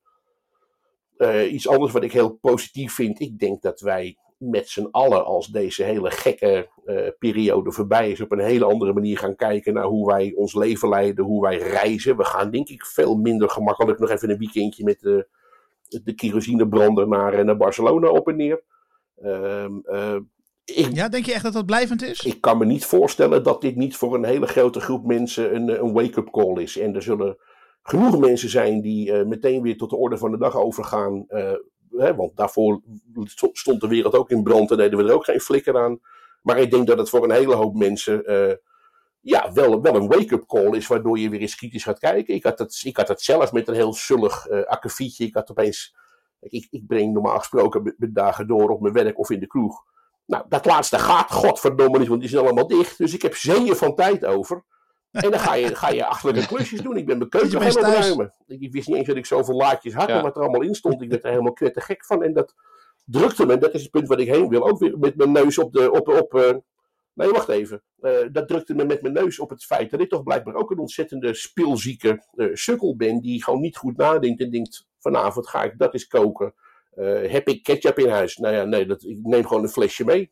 [1.17, 3.19] Eh, iets anders wat ik heel positief vind.
[3.19, 4.17] Ik denk dat wij
[4.49, 8.93] met z'n allen, als deze hele gekke eh, periode voorbij is, op een hele andere
[8.93, 12.17] manier gaan kijken naar hoe wij ons leven leiden, hoe wij reizen.
[12.17, 15.27] We gaan denk ik veel minder gemakkelijk nog even een weekendje met de,
[16.03, 18.63] de kerosinebrander naar, naar Barcelona op en neer.
[19.21, 20.15] Ehm, eh,
[20.65, 22.19] ik, Ja, denk je echt dat dat blijvend is?
[22.25, 25.83] ik kan me niet voorstellen dat dit niet voor een hele grote groep mensen een,
[25.83, 26.77] een wake-up call is.
[26.77, 27.37] En er zullen
[27.83, 31.25] genoeg mensen zijn die eh, meteen weer tot de orde van de dag overgaan.
[31.27, 31.51] eh,
[31.97, 32.81] hè, want daarvoor
[33.51, 35.99] stond de wereld ook in brand en deden we er ook geen flikker aan.
[36.41, 38.55] Maar ik denk dat het voor een hele hoop mensen eh,
[39.19, 42.33] ja, wel, wel een wake-up call is, waardoor je weer eens kritisch gaat kijken.
[42.33, 45.25] Ik had het, ik had het zelf met een heel zullig eh akkefietje.
[45.25, 45.95] Ik had opeens.
[46.39, 49.83] Ik, ik breng normaal gesproken mijn dagen door op mijn werk of in de kroeg.
[50.25, 52.97] Nou, dat laatste gaat godverdomme niet, want die zijn allemaal dicht.
[52.97, 54.63] Dus ik heb zeeën van tijd over.
[55.13, 56.97] En dan ga je, ga je achterlijke klusjes doen.
[56.97, 58.11] Ik ben mijn keuken gaan thuis?
[58.11, 58.33] opruimen.
[58.47, 60.15] Ik, wist niet eens dat ik zoveel laadjes had Ja.
[60.17, 61.01] en wat er allemaal in stond.
[61.01, 62.23] Ik werd er helemaal knettergek van.
[62.23, 62.55] En dat
[63.05, 65.31] drukte me, en dat is het punt waar ik heen wil, ook weer met mijn
[65.31, 65.91] neus op de...
[65.91, 66.55] Op, op, eh,
[67.13, 67.83] nee, wacht even.
[67.99, 70.71] Eh, dat drukte me met mijn neus op het feit dat ik toch blijkbaar ook
[70.71, 73.21] een ontzettende speelzieke eh, sukkel ben.
[73.21, 76.53] Die gewoon niet goed nadenkt en denkt, vanavond ga ik dat eens koken.
[76.95, 78.37] Eh, heb ik ketchup in huis?
[78.37, 80.31] Nou ja, nee, dat, ik neem gewoon een flesje mee.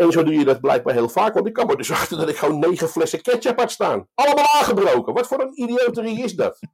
[0.00, 1.34] En zo doe je dat blijkbaar heel vaak.
[1.34, 4.06] Want ik kan me dus achter dat ik gewoon negen flessen ketchup had staan.
[4.14, 5.14] Allemaal aangebroken.
[5.14, 6.58] Wat voor een idioterie is dat?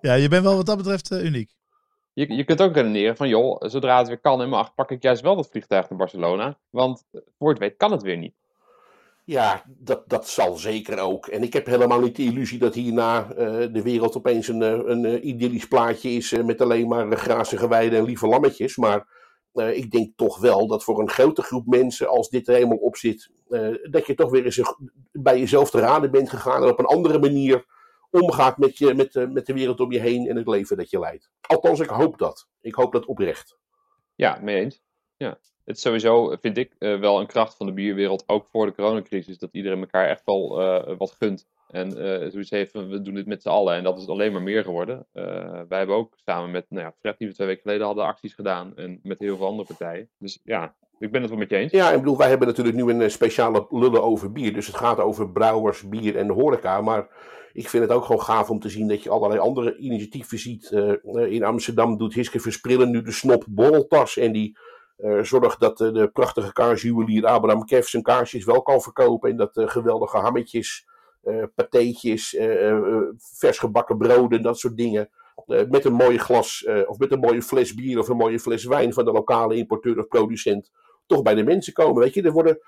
[0.00, 1.52] Ja, je bent wel wat dat betreft eh, uniek.
[2.12, 5.02] Je, je kunt ook redeneren van, joh, zodra het weer kan en mag, pak ik
[5.02, 6.58] juist wel dat vliegtuig naar Barcelona.
[6.70, 7.04] Want
[7.38, 8.34] voor het weet kan het weer niet.
[9.24, 11.26] Ja, dat, dat zal zeker ook.
[11.26, 13.36] En ik heb helemaal niet de illusie dat hierna eh,
[13.72, 18.04] de wereld opeens een, eh, een idyllisch plaatje is met alleen maar grazige weiden en
[18.04, 18.76] lieve lammetjes.
[18.76, 19.19] Maar
[19.52, 22.76] eh, ik denk toch wel dat voor een grote groep mensen, als dit er helemaal
[22.76, 26.62] op zit, eh, dat je toch weer eens een- bij jezelf te raden bent gegaan
[26.62, 27.64] en op een andere manier
[28.10, 30.90] omgaat met, je, met, de- met de wereld om je heen en het leven dat
[30.90, 31.30] je leidt.
[31.40, 32.48] Althans, ik hoop dat.
[32.60, 33.58] Ik hoop dat oprecht.
[34.14, 34.82] Ja, mee eens.
[35.16, 35.38] Ja.
[35.64, 38.74] Het is sowieso, vind ik, eh, wel een kracht van de bierwereld, ook voor de
[38.74, 41.46] coronacrisis, dat iedereen elkaar echt wel eh, wat gunt.
[41.70, 43.74] En eh zoiets heeft we doen dit met z'n allen.
[43.74, 45.06] En dat is alleen maar meer geworden.
[45.12, 45.24] Eh,
[45.68, 48.34] wij hebben ook samen met, nou ja, Fred, die we twee weken geleden hadden, acties
[48.34, 48.76] gedaan.
[48.76, 50.08] En met heel veel andere partijen.
[50.18, 51.72] Dus ja, ik ben het wel met je eens.
[51.72, 54.52] Ja, ik bedoel, wij hebben natuurlijk nu een eh, speciale lullen over bier.
[54.52, 56.80] Dus het gaat over brouwers, bier en de horeca.
[56.80, 57.08] Maar
[57.52, 60.70] ik vind het ook gewoon gaaf om te zien dat je allerlei andere initiatieven ziet.
[61.28, 64.16] In Amsterdam doet Hiske Versprillen nu de Snop Borreltas.
[64.16, 64.58] En die
[65.22, 69.30] zorgt dat de prachtige kaarsjuwelier Abraham Kev zijn kaarsjes wel kan verkopen.
[69.30, 70.86] En dat geweldige hammetjes,
[71.22, 75.10] eh patéetjes, eh, eh, vers gebakken broden, dat soort dingen.
[75.68, 78.92] met een mooie glas of met een mooie fles bier of een mooie fles wijn
[78.92, 80.70] van de lokale importeur of producent
[81.06, 82.02] toch bij de mensen komen.
[82.02, 82.58] Weet je, er worden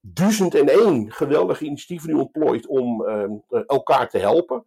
[0.00, 4.64] duizend en één geweldige initiatieven nu ontplooid om ehm, eh, elkaar te helpen.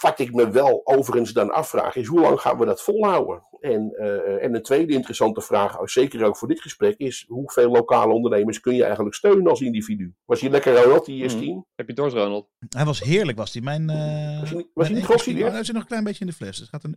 [0.00, 3.42] Wat ik me wel overigens dan afvraag is, hoe lang gaan we dat volhouden?
[3.60, 8.12] En, eh, en een tweede interessante vraag, zeker ook voor dit gesprek, is hoeveel lokale
[8.12, 10.14] ondernemers kun je eigenlijk steunen als individu?
[10.24, 11.46] Was je lekker Ronald, die eerste Mhm.
[11.46, 11.66] team?
[11.74, 12.48] Heb je het door, Ronald?
[12.68, 13.62] Hij was heerlijk, was hij.
[13.62, 13.96] Mijn, eh
[14.40, 14.86] Was hij niet- was
[15.24, 16.48] hij niet Hij zit nog een klein beetje in de fles.
[16.48, 16.90] Dus het gaat er...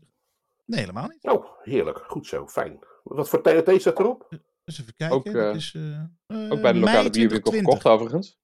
[0.65, 1.23] Nee, helemaal niet.
[1.23, 2.03] Oh, heerlijk.
[2.07, 2.79] Goed zo, fijn.
[3.03, 4.27] Wat voor TNT staat erop?
[4.63, 5.17] Dus even kijken.
[5.17, 7.59] Ook, eh, is, eh, Ook bij de lokale bierwinkel 2020.
[7.61, 8.39] gekocht, overigens.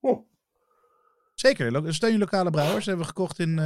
[1.40, 1.94] Zeker.
[1.94, 2.86] Steun je lokale brouwers.
[2.86, 3.64] Hebben we gekocht in eh,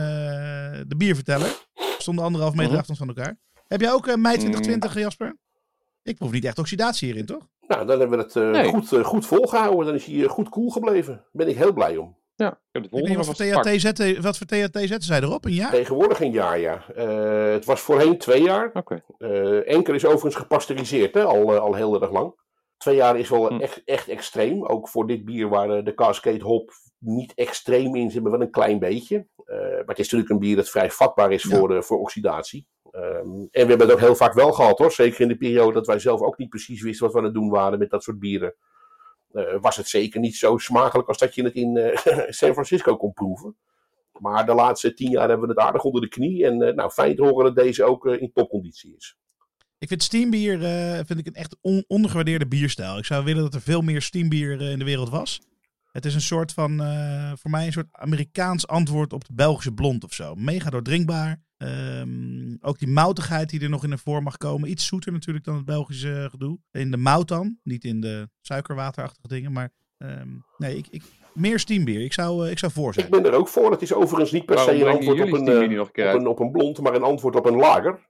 [0.86, 1.66] de bierverteller.
[1.98, 2.78] Stonden anderhalf meter Mhm.
[2.78, 3.38] afstand van elkaar.
[3.68, 4.40] Heb jij ook eh, mei Mm.
[4.40, 5.36] 2020, Jasper?
[6.02, 7.48] Ik proef niet echt oxidatie hierin, toch?
[7.66, 8.64] Nou, dan hebben we het eh, Nee.
[8.68, 9.86] goed, goed volgehouden.
[9.86, 11.14] Dan is hij goed cool gebleven.
[11.14, 12.18] Daar ben ik heel blij om.
[12.34, 13.62] Ja, ik heb de Ik weet volgende niet wat voor.
[13.72, 15.44] THT zetten, wat voor THT zetten zij erop?
[15.44, 15.70] Een jaar?
[15.70, 16.84] Tegenwoordig een jaar, ja.
[16.94, 18.70] Eh, het was voorheen twee jaar.
[18.72, 19.02] Oké.
[19.18, 22.34] Eh enkel is overigens gepasteuriseerd, hè, al, al heel erg lang.
[22.76, 23.60] Twee jaar is wel Hm.
[23.60, 24.66] echt, echt extreem.
[24.66, 28.50] Ook voor dit bier waar de Cascade Hop niet extreem in zit, maar wel een
[28.50, 29.26] klein beetje.
[29.44, 31.56] Eh, maar het is natuurlijk een bier dat vrij vatbaar is Ja.
[31.58, 32.66] voor, eh, voor oxidatie.
[32.90, 34.92] Ehm, en we hebben het ook heel vaak wel gehad hoor.
[34.92, 37.34] Zeker in de periode dat wij zelf ook niet precies wisten wat we aan het
[37.34, 38.54] doen waren met dat soort bieren.
[39.32, 41.76] Eh, was het zeker niet zo smakelijk als dat je het in
[42.38, 43.56] San Francisco kon proeven.
[44.18, 46.46] Maar de laatste tien jaar hebben we het aardig onder de knie.
[46.46, 49.16] En nou, fijn te horen dat deze ook in topconditie is.
[49.78, 50.58] Ik vind steambier
[51.06, 52.98] vind ik een echt on- ondergewaardeerde bierstijl.
[52.98, 55.40] Ik zou willen dat er veel meer steambier in de wereld was.
[55.92, 59.72] Het is een soort van, eh, voor mij een soort Amerikaans antwoord op de Belgische
[59.72, 60.34] blond of zo.
[60.34, 61.42] Mega doordrinkbaar.
[61.56, 64.70] Ehm, ook die moutigheid die er nog in naar voren mag komen.
[64.70, 66.58] Iets zoeter natuurlijk dan het Belgische gedoe.
[66.70, 69.52] In de mout dan, niet in de suikerwaterachtige dingen.
[69.52, 71.02] Maar ehm, nee, ik, ik,
[71.34, 72.00] meer steambier.
[72.00, 73.06] Ik zou, eh, ik zou voor zijn.
[73.06, 73.70] Ik ben er ook voor.
[73.70, 76.38] Het is overigens niet per Waarom se een antwoord op een, eh, op een, op
[76.38, 78.08] een blond, maar een antwoord op een lager.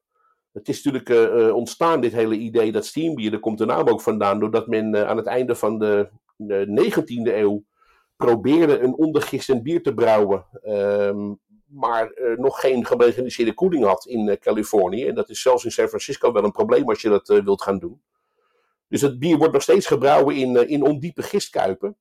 [0.53, 4.41] Het is natuurlijk ontstaan, dit hele idee dat steambier, daar komt de naam ook vandaan,
[4.41, 7.65] doordat men aan het einde van de, de 19e eeuw
[8.25, 10.45] probeerde een ondergistend bier te brouwen.
[10.63, 11.35] ehm,
[11.67, 15.07] maar uh, nog geen gemechaniseerde koeling had in uh, Californië.
[15.07, 17.63] En dat is zelfs in San Francisco wel een probleem als je dat uh, wilt
[17.63, 18.03] gaan doen.
[18.89, 21.97] Dus het bier wordt nog steeds gebrouwen in, in ondiepe gistkuipen.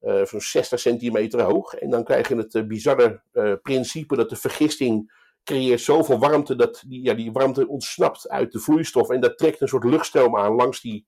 [0.00, 1.74] van 60 centimeter hoog.
[1.74, 3.22] En dan krijg je het bizarre
[3.62, 5.12] principe dat de vergisting
[5.44, 9.10] creëert zoveel warmte dat die, ja, die warmte ontsnapt uit de vloeistof.
[9.10, 11.06] En dat trekt een soort luchtstroom aan langs die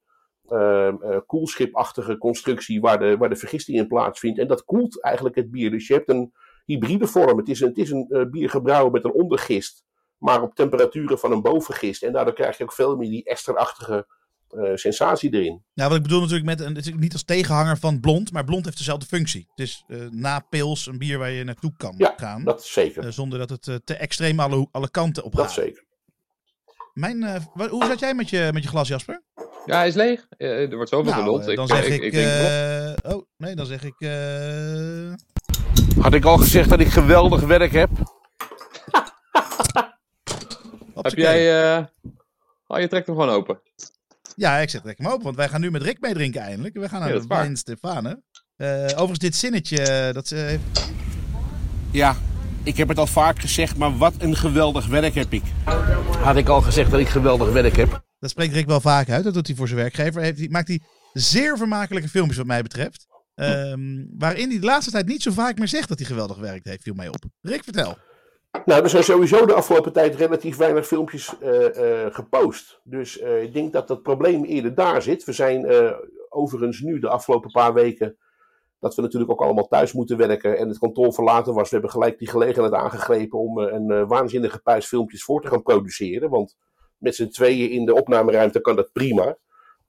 [1.27, 4.39] koelschipachtige constructie waar de, waar de vergisting in plaatsvindt.
[4.39, 5.71] En dat koelt eigenlijk het bier.
[5.71, 6.33] Dus je hebt een
[6.65, 7.39] hybride vorm.
[7.39, 9.85] Het is een, het is een uh, bier gebrouwen met een ondergist,
[10.19, 12.03] maar op temperaturen van een bovengist.
[12.03, 14.07] En daardoor krijg je ook veel meer die esterachtige
[14.51, 15.65] uh, sensatie erin.
[15.73, 18.79] Ja, wat ik bedoel natuurlijk met, een, niet als tegenhanger van blond, maar blond heeft
[18.79, 19.47] dezelfde functie.
[19.51, 22.45] Het is uh, na pils een bier waar je naartoe kan ja, gaan.
[22.45, 23.13] dat zeker.
[23.13, 25.45] zonder dat het te extreem alle, alle kanten op gaat.
[25.45, 25.85] Dat zeker.
[26.93, 29.23] Mijn, hoe zat jij met je, met je glas, Jasper?
[29.67, 30.27] Ja, hij is leeg.
[30.39, 31.57] er wordt zoveel nou, geduld.
[31.57, 32.13] Dan ik, zeg ik, ik...
[32.13, 34.11] ik oh, nee, dan zeg ik...
[36.01, 37.91] Had ik al gezegd dat ik geweldig werk heb?
[40.95, 41.77] Heb jij...
[41.77, 41.85] Uh...
[42.67, 43.61] Oh, je trekt hem gewoon open.
[44.37, 46.77] Ja, ik zeg trek hem open, want wij gaan nu met Rick meedrinken eindelijk.
[46.77, 47.27] We gaan naar Ja, de.
[47.27, 48.23] Wijn Stefane.
[48.57, 50.91] Eh, overigens, dit zinnetje, dat eh, heeft...
[51.91, 52.17] Ja,
[52.63, 55.43] ik heb het al vaak gezegd, maar wat een geweldig werk heb ik.
[56.23, 58.05] Had ik al gezegd dat ik geweldig werk heb?
[58.19, 59.25] Dat spreekt Rick wel vaak uit.
[59.25, 60.23] Dat doet hij voor zijn werkgever.
[60.23, 60.81] Heeft, hij- maakt hij
[61.13, 63.07] zeer vermakelijke filmpjes wat mij betreft.
[63.35, 66.65] Ehm, waarin hij de laatste tijd niet zo vaak meer zegt dat hij geweldig gewerkt
[66.65, 67.25] heeft, viel mij op.
[67.41, 67.97] Rick, vertel.
[68.65, 72.81] Nou, er zijn sowieso de afgelopen tijd relatief weinig filmpjes eh, eh, gepost.
[72.85, 75.25] Dus eh, ik denk dat het probleem eerder daar zit.
[75.25, 75.67] We zijn
[76.29, 78.17] overigens nu de afgelopen paar weken.
[78.81, 81.65] Dat we natuurlijk ook allemaal thuis moeten werken en het kantoor verlaten was.
[81.65, 86.31] We hebben gelijk die gelegenheid aangegrepen om een waanzinnige puist filmpjes voor te gaan produceren.
[86.31, 86.57] Want
[86.99, 89.37] met z'n tweeën in de opnameruimte kan dat prima.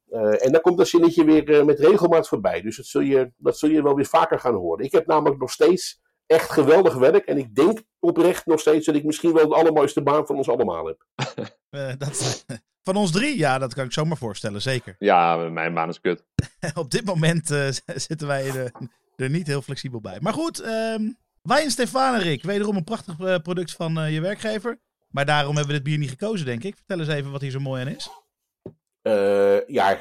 [0.09, 2.61] Eh, en dan komt dat zinnetje weer eh, met regelmaat voorbij.
[2.61, 4.85] Dus dat zul, je, dat zul je wel weer vaker gaan horen.
[4.85, 7.25] Ik heb namelijk nog steeds echt geweldig werk.
[7.25, 10.49] En ik denk oprecht nog steeds dat ik misschien wel de allermooiste baan van ons
[10.49, 11.05] allemaal heb.
[11.69, 12.45] Eh, dat,
[12.87, 14.95] van ons drie, ja, dat kan ik zomaar voorstellen, zeker.
[14.99, 16.25] Ja, mijn baan is kut.
[16.73, 18.71] Op dit moment eh, zitten wij er,
[19.15, 20.17] er niet heel flexibel bij.
[20.21, 21.09] Maar goed, ehm
[21.41, 22.43] Wijn Stefane, Rick.
[22.43, 24.79] Wederom een prachtig product van je werkgever.
[25.07, 26.75] Maar daarom hebben we dit bier niet gekozen, denk ik.
[26.75, 28.09] Vertel eens even wat hier zo mooi aan is.
[29.01, 29.97] Eh, ja,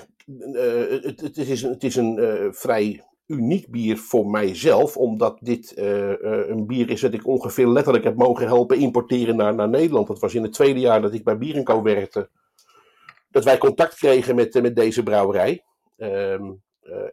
[0.53, 5.39] eh, het, het is een, het is een eh, vrij uniek bier voor mijzelf, omdat
[5.41, 10.07] dit een bier is dat ik ongeveer letterlijk heb mogen helpen importeren naar, naar Nederland.
[10.07, 12.31] Dat was in het tweede jaar dat ik bij Bier Co werkte,
[13.31, 15.65] dat wij contact kregen met, met deze brouwerij.
[15.97, 16.51] Ehm eh,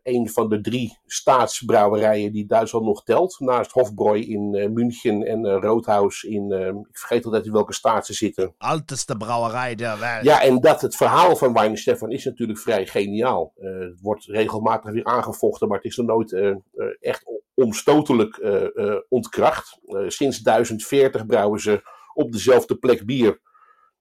[0.04, 5.46] een van de drie staatsbrouwerijen die Duitsland nog telt, naast Hofbräu in eh, München en
[5.46, 8.54] eh, Roodhaus in, eh, ik vergeet altijd in welke staat ze zitten.
[8.58, 10.24] Alteste brouwerij der wereld.
[10.24, 13.54] Ja, en dat het verhaal van Wijn Stefan is natuurlijk vrij geniaal.
[13.56, 16.58] Eh, het wordt regelmatig weer aangevochten, maar het is nog nooit eh, eh,
[17.00, 19.80] echt omstotelijk eh, eh, ontkracht.
[19.86, 21.82] Eh, sinds 1040 brouwen ze
[22.14, 23.40] op dezelfde plek bier.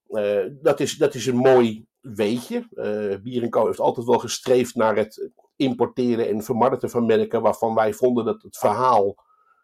[0.08, 2.66] Eh, dat, is, dat is een mooi weetje.
[2.74, 5.30] Eh Bier Co heeft altijd wel gestreefd naar het
[5.62, 9.14] importeren en vermarkten van merken waarvan wij vonden dat het verhaal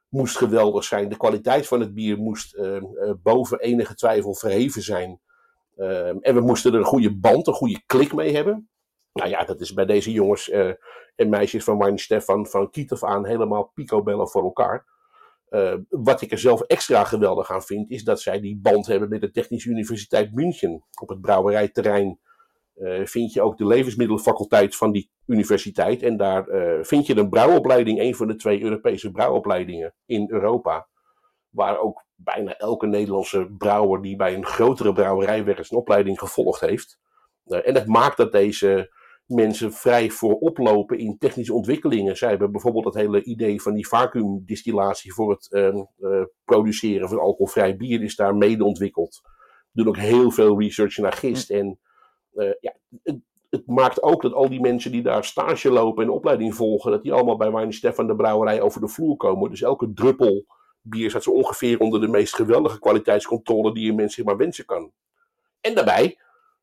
[0.08, 1.08] moest geweldig zijn.
[1.08, 2.82] De kwaliteit van het bier moest eh, eh,
[3.22, 5.20] boven enige twijfel verheven zijn.
[5.76, 8.68] Ehm, en we moesten er een goede band, een goede klik mee hebben.
[9.12, 10.70] Nou ja, dat is bij deze jongens eh,
[11.16, 14.86] en meisjes van Wijn Stefan van kiet aan helemaal picobellen voor elkaar.
[15.48, 19.08] Eh, wat ik er zelf extra geweldig aan vind, is dat zij die band hebben
[19.08, 20.84] met de Technische Universiteit München.
[21.00, 22.18] Op het brouwerijterrein
[22.80, 26.02] eh, vind je ook de levensmiddelenfaculteit van die universiteit.
[26.02, 30.88] En daar eh, vind je een brouwopleiding, een van de twee Europese brouwopleidingen in Europa.
[31.48, 36.60] Waar ook bijna elke Nederlandse brouwer die bij een grotere brouwerij werkt, een opleiding gevolgd
[36.60, 36.98] heeft.
[37.44, 42.16] Eh, en dat maakt dat deze mensen vrij voorop lopen in technische ontwikkelingen.
[42.16, 47.18] Zij hebben bijvoorbeeld het hele idee van die vacuümdistillatie voor het ehm, eh, produceren van
[47.18, 49.20] alcoholvrij bier is daar mede ontwikkeld.
[49.72, 51.50] Doen ook heel veel research naar gist.
[51.50, 51.87] En eh,
[52.60, 53.18] ja, het,
[53.50, 57.02] het maakt ook dat al die mensen die daar stage lopen en opleiding volgen, dat
[57.02, 59.50] die allemaal bij Wijn Stefan de brouwerij over de vloer komen.
[59.50, 60.46] Dus elke druppel
[60.82, 64.64] bier staat zo ongeveer onder de meest geweldige kwaliteitscontrole die een mens zich maar wensen
[64.64, 64.92] kan.
[65.60, 66.18] En daarbij,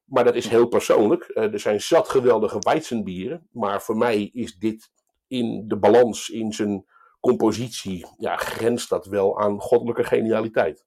[0.06, 4.58] maar dat is heel persoonlijk, eh, er zijn zat geweldige Weizenbieren, maar voor mij is
[4.58, 4.91] dit
[5.28, 6.86] in de balans, in zijn
[7.19, 10.86] compositie, ja, grenst dat wel aan goddelijke genialiteit.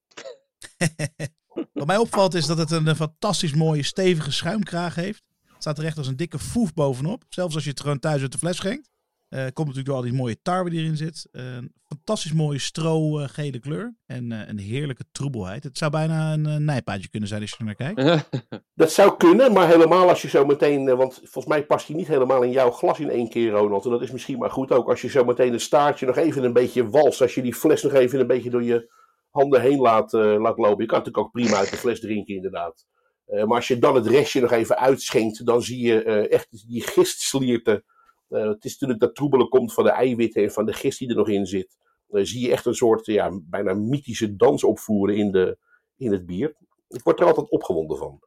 [1.72, 5.22] Wat mij opvalt is dat het een, eh, fantastisch mooie stevige schuimkraag heeft.
[5.44, 7.22] Het staat er echt als een dikke foef bovenop.
[7.28, 8.90] Zelfs als je het gewoon thuis uit de fles schenkt.
[9.28, 11.28] Eh, komt natuurlijk door al die mooie tarwe die erin zit.
[11.32, 13.96] Eh, Een fantastisch mooie stro-gele kleur.
[14.06, 15.64] En eh, een heerlijke troebelheid.
[15.64, 18.28] Het zou bijna een eh, nijpaadje kunnen zijn als je er naar kijkt.
[18.74, 21.96] Dat zou kunnen, maar helemaal als je zo meteen, eh, want volgens mij past hij
[21.96, 23.84] niet helemaal in jouw glas in één keer, Ronald.
[23.84, 26.44] En dat is misschien maar goed ook als je zo meteen een staartje nog even
[26.44, 27.20] een beetje walst.
[27.20, 28.90] Als je die fles nog even een beetje door je
[29.30, 30.82] handen heen laat, eh, laat lopen.
[30.82, 32.86] Je kan natuurlijk ook prima uit de fles drinken, inderdaad.
[33.24, 36.68] Eh, maar als je dan het restje nog even uitschenkt, dan zie je eh, echt
[36.68, 37.84] die gistslierten.
[38.28, 41.08] Eh, het is natuurlijk dat troebelen komt van de eiwitten en van de gist die
[41.08, 41.76] er nog in zit.
[42.06, 45.58] Dan zie je echt een soort ja, bijna mythische dans opvoeren in, de,
[45.96, 46.56] in het bier.
[46.88, 48.20] Ik word er altijd opgewonden van.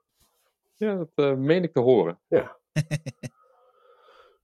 [0.75, 2.19] Ja, dat eh, meen ik te horen.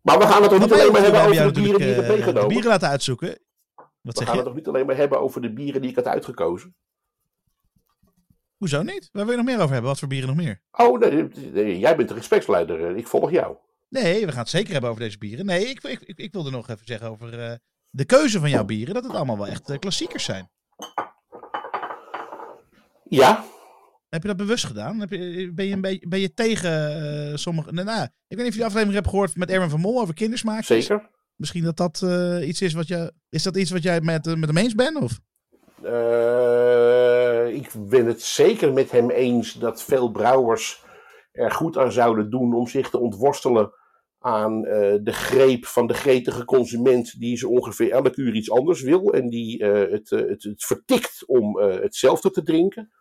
[0.02, 1.96] Maar we gaan het toch niet alleen maar hebben we over de bieren die ik
[1.96, 2.48] heb natuurlijk, eh, de meegenomen.
[2.48, 3.39] bieren laten uitzoeken.
[4.08, 4.39] Wat We gaan je?
[4.39, 6.76] het toch niet alleen maar hebben over de bieren die ik had uitgekozen.
[8.58, 9.10] Hoezo niet?
[9.12, 9.89] Waar wil je nog meer over hebben?
[9.89, 10.62] Wat voor bieren nog meer?
[10.72, 12.98] Oh, nee, nee, jij bent de gespreksleider.
[12.98, 13.56] Ik volg jou.
[13.89, 15.46] Nee, we gaan het zeker hebben over deze bieren.
[15.46, 17.54] Nee, ik, ik, ik, ik wilde nog even zeggen over eh,
[17.89, 18.93] de keuze van jouw bieren.
[18.93, 20.50] Dat het allemaal wel echt eh, klassiekers zijn.
[23.04, 23.46] Ja,
[24.10, 25.00] Heb je dat bewust gedaan?
[25.00, 27.72] Heb je, ben, je een beetje, ben je tegen eh, sommige...
[27.72, 30.02] Nou, nou, ik weet niet of je de aflevering hebt gehoord met Erwin van Mol
[30.02, 30.86] over kindersmaakjes.
[30.86, 31.10] zeker.
[31.38, 33.13] Misschien dat dat eh, iets is wat je...
[33.30, 34.97] Is dat iets wat jij met, eh, met hem eens bent?
[34.97, 35.19] Of?
[35.84, 40.86] Eh, ik ben het zeker met hem eens dat veel brouwers
[41.32, 43.71] er goed aan zouden doen om zich te ontworstelen
[44.19, 49.13] aan de greep van de gretige consument die zo ongeveer elk uur iets anders wil
[49.13, 52.91] en die het, het, het vertikt om hetzelfde te drinken.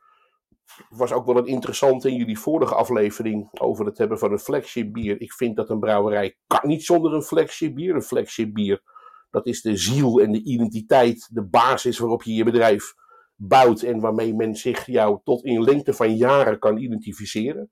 [0.88, 4.92] Was ook wel een interessante in jullie vorige aflevering over het hebben van een flagship
[4.92, 5.20] bier.
[5.20, 7.94] Ik vind dat een brouwerij kan niet zonder een flagship bier.
[7.94, 8.82] Een flagship bier
[9.36, 12.94] dat is de ziel en de identiteit, de basis waarop je je bedrijf
[13.34, 17.70] bouwt en waarmee men zich jou tot in lengte van jaren kan identificeren.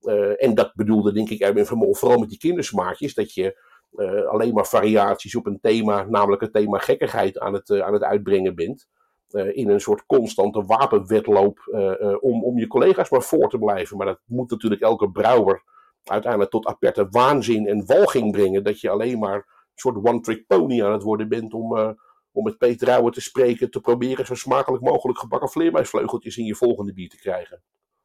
[0.00, 4.54] Eh, en dat bedoelde denk ik Erwin vooral met die kindersmaakjes, dat je eh, alleen
[4.54, 8.54] maar variaties op een thema, namelijk het thema gekkigheid, aan het, eh, aan het uitbrengen
[8.54, 8.88] bent.
[9.30, 13.58] Eh, in een soort constante wapenwedloop eh, eh, om, om je collega's maar voor te
[13.58, 13.96] blijven.
[13.96, 15.62] Maar dat moet natuurlijk elke brouwer
[16.04, 18.64] uiteindelijk tot aperte waanzin en walging brengen.
[18.64, 21.90] Dat je alleen maar een soort one-trick pony aan het worden bent om, eh,
[22.32, 26.54] om met Peter Rauwe te spreken, te proberen zo smakelijk mogelijk gebakken vleermuisvleugeltjes in je
[26.54, 27.62] volgende bier te krijgen.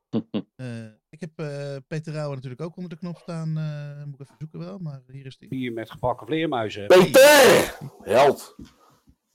[0.55, 3.57] Eh, ik heb eh, Peter Rauwe natuurlijk ook onder de knop staan.
[3.57, 5.49] eh, moet ik even zoeken wel, maar hier is die.
[5.49, 6.87] Bier met gebakken vleermuizen.
[6.87, 7.77] Peter!
[8.01, 8.55] Held!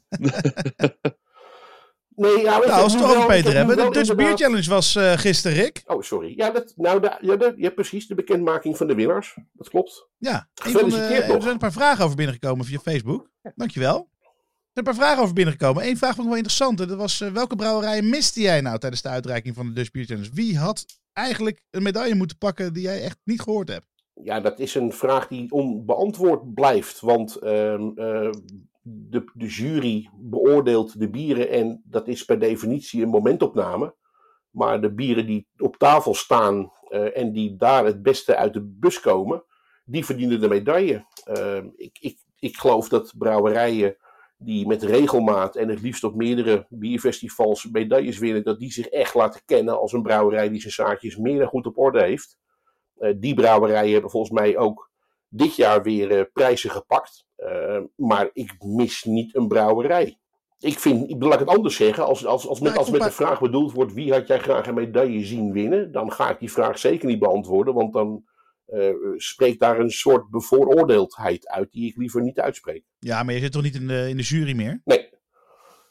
[2.17, 3.77] nee, ja, Nou, als we het over Peter hebben.
[3.77, 5.83] De Dutch Beer Challenge was eh, gisteren, Rick.
[5.87, 6.33] Oh, sorry.
[6.37, 8.07] Ja, dat, nou, de, ja, de, ja, precies.
[8.07, 9.37] De bekendmaking van de winnaars.
[9.53, 10.09] Dat klopt.
[10.19, 13.31] Ja, een van Gefeliciteerd er zijn een paar vragen over binnengekomen via Facebook.
[13.55, 13.97] Dankjewel.
[13.97, 15.87] Er zijn een paar vragen over binnengekomen.
[15.87, 16.79] Eén vraag vond ik wel interessant.
[16.79, 20.05] Dat was, eh, welke brouwerijen miste jij nou tijdens de uitreiking van de Dutch Beer
[20.05, 20.31] Challenge?
[20.33, 23.87] Wie had eigenlijk een medaille moeten pakken die jij echt niet gehoord hebt?
[24.23, 27.01] Ja, dat is een vraag die onbeantwoord blijft.
[27.01, 28.31] Want ehm, eh,
[28.89, 33.95] de, de jury beoordeelt de bieren en dat is per definitie een momentopname.
[34.51, 38.63] Maar de bieren die op tafel staan eh, en die daar het beste uit de
[38.63, 39.45] bus komen,
[39.85, 41.07] die verdienen de medaille.
[41.25, 43.97] Ehm, ik, ik, ik geloof dat brouwerijen
[44.39, 49.15] die met regelmaat en het liefst op meerdere bierfestivals medailles winnen, dat die zich echt
[49.15, 52.39] laten kennen als een brouwerij die zijn zaakjes meer dan goed op orde heeft.
[52.97, 54.91] Eh, die brouwerijen hebben volgens mij ook
[55.29, 57.26] dit jaar weer eh, prijzen gepakt.
[57.37, 60.19] Eh, maar ik mis niet een brouwerij.
[60.59, 63.03] Ik vind, ik, laat ik het anders zeggen, als, als, als, met, ik als met
[63.03, 66.39] de vraag bedoeld wordt wie had jij graag een medaille zien winnen, dan ga ik
[66.39, 68.25] die vraag zeker niet beantwoorden, want dan
[68.67, 72.85] eh, spreekt daar een soort bevooroordeeldheid uit die ik liever niet uitspreek.
[72.99, 74.81] Ja, maar je zit toch niet in de, in de jury meer?
[74.85, 75.09] Nee.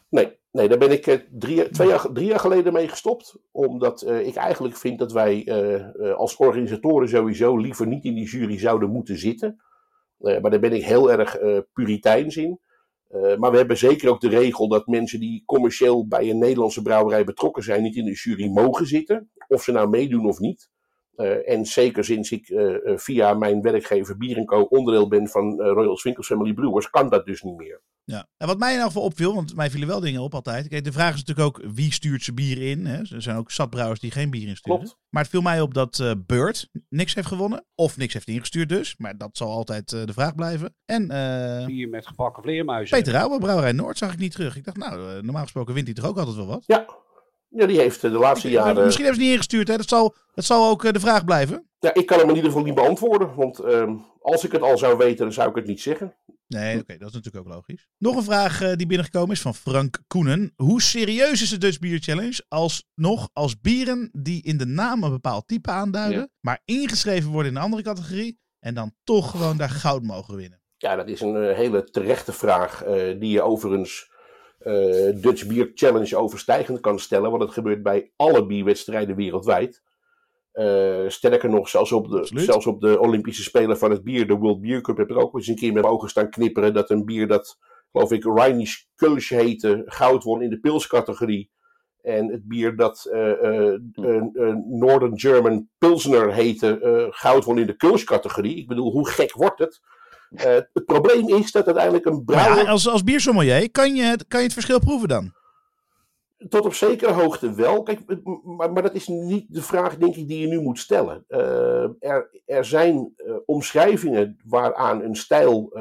[0.09, 3.37] Nee, nee daar ben ik eh, drie, twee jaar, drie jaar geleden mee gestopt.
[3.51, 5.51] Omdat eh, ik eigenlijk vind dat wij
[6.15, 9.61] als organisatoren sowieso liever niet in die jury zouden moeten zitten.
[10.19, 12.59] Eh, maar daar ben ik heel erg eh puriteins in.
[13.07, 16.81] Eh, maar we hebben zeker ook de regel dat mensen die commercieel bij een Nederlandse
[16.81, 19.29] brouwerij betrokken zijn, niet in de jury mogen zitten.
[19.47, 20.69] Of ze nou meedoen of niet.
[21.15, 24.61] Eh, en zeker sinds ik eh, eh, via mijn werkgever Bier Co.
[24.61, 27.81] onderdeel ben van eh, Royal Swinkels Family Brewers, kan dat dus niet meer.
[28.05, 28.27] Ja.
[28.37, 30.67] En wat mij in elk geval opviel, want mij vielen wel dingen op altijd.
[30.67, 32.85] Kijk, de vraag is natuurlijk ook wie stuurt zijn bier in.
[32.85, 32.97] Hè?
[32.97, 34.79] Er zijn ook zatbrouwers die geen bier insturen.
[34.79, 34.97] Klopt.
[35.09, 37.65] Maar het viel mij op dat eh Bird niks heeft gewonnen.
[37.75, 38.97] Of niks heeft ingestuurd dus.
[38.97, 40.75] Maar dat zal altijd eh, de vraag blijven.
[40.85, 42.97] En eh, Bier met gebakken vleermuizen.
[42.97, 44.55] Peter Rauwe, Brouwerij Noord, zag ik niet terug.
[44.55, 46.63] Ik dacht, nou, normaal gesproken wint hij toch ook altijd wel wat.
[46.65, 46.85] Ja,
[47.55, 48.83] ja die heeft eh, de laatste jaren.
[48.83, 49.77] Misschien hebben ze niet ingestuurd, hè?
[49.77, 51.69] Dat zal, dat zal ook eh, de vraag blijven.
[51.79, 53.35] Ja, ik kan hem in ieder geval niet beantwoorden.
[53.35, 56.15] Want ehm, als ik het al zou weten, dan zou ik het niet zeggen.
[56.47, 57.87] Nee, oké, dat is natuurlijk ook logisch.
[57.97, 60.53] Nog een vraag eh, die binnengekomen is van Frank Koenen.
[60.55, 65.03] Hoe serieus is de Dutch Beer Challenge als nog als bieren die in de naam
[65.03, 66.27] een bepaald type aanduiden, Ja.
[66.39, 70.61] maar ingeschreven worden in een andere categorie en dan toch gewoon daar goud mogen winnen?
[70.77, 72.83] Ja, dat is een hele terechte vraag.
[73.19, 74.11] die je overigens
[74.65, 77.29] eh, Dutch Beer Challenge overstijgend kan stellen.
[77.29, 79.83] Want het gebeurt bij alle bierwedstrijden wereldwijd.
[80.51, 82.45] Eh, sterker nog, zelfs op, de, Absoluut.
[82.45, 85.33] zelfs op de Olympische Spelen van het bier, de World Beer Cup, heb ik ook
[85.35, 86.73] eens een keer met ogen staan knipperen.
[86.73, 87.57] Dat een bier dat,
[87.91, 91.51] geloof ik, Rheinisch Kölsch heette, goud won in de pilscategorie.
[92.01, 93.73] En het bier dat uh,
[94.65, 98.57] Northern German Pilsner heette, goud won in de Kulsch-categorie.
[98.57, 99.81] Ik bedoel, hoe gek wordt het?
[100.35, 102.63] Het probleem is dat uiteindelijk een brouwer...
[102.63, 105.33] Ja, als, als biersommelier, kan je, kan je het verschil proeven dan?
[106.49, 107.83] Tot op zekere hoogte wel.
[107.83, 107.99] Kijk,
[108.43, 111.25] maar, maar, dat is niet de vraag, denk ik, die je nu moet stellen.
[111.99, 113.13] er, er zijn
[113.45, 115.71] omschrijvingen waaraan een stijl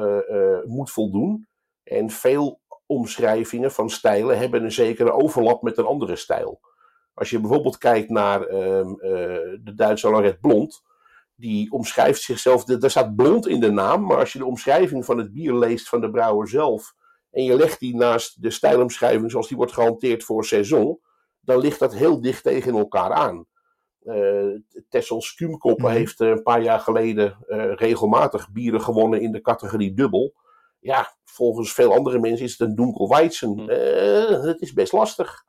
[0.65, 1.47] moet voldoen.
[1.83, 6.59] En veel omschrijvingen van stijlen hebben een zekere overlap met een andere stijl.
[7.13, 9.09] Als je bijvoorbeeld kijkt naar ehm, eh,
[9.59, 10.83] de Duitse Lorette Blond,
[11.35, 15.17] die omschrijft zichzelf, daar staat blond in de naam, maar als je de omschrijving van
[15.17, 16.93] het bier leest van de brouwer zelf
[17.31, 20.99] en je legt die naast de stijlomschrijving zoals die wordt gehanteerd voor seizoen,
[21.39, 23.45] dan ligt dat heel dicht tegen elkaar aan.
[24.03, 24.59] Uh,
[24.89, 25.95] Tessel Skumkoppen mhm.
[25.95, 30.33] heeft een paar jaar geleden uh, regelmatig bieren gewonnen in de categorie dubbel
[30.85, 33.59] ja, volgens veel andere mensen is het een Dunkelweizen.
[33.59, 34.47] Uh, hm.
[34.47, 35.43] het is best lastig.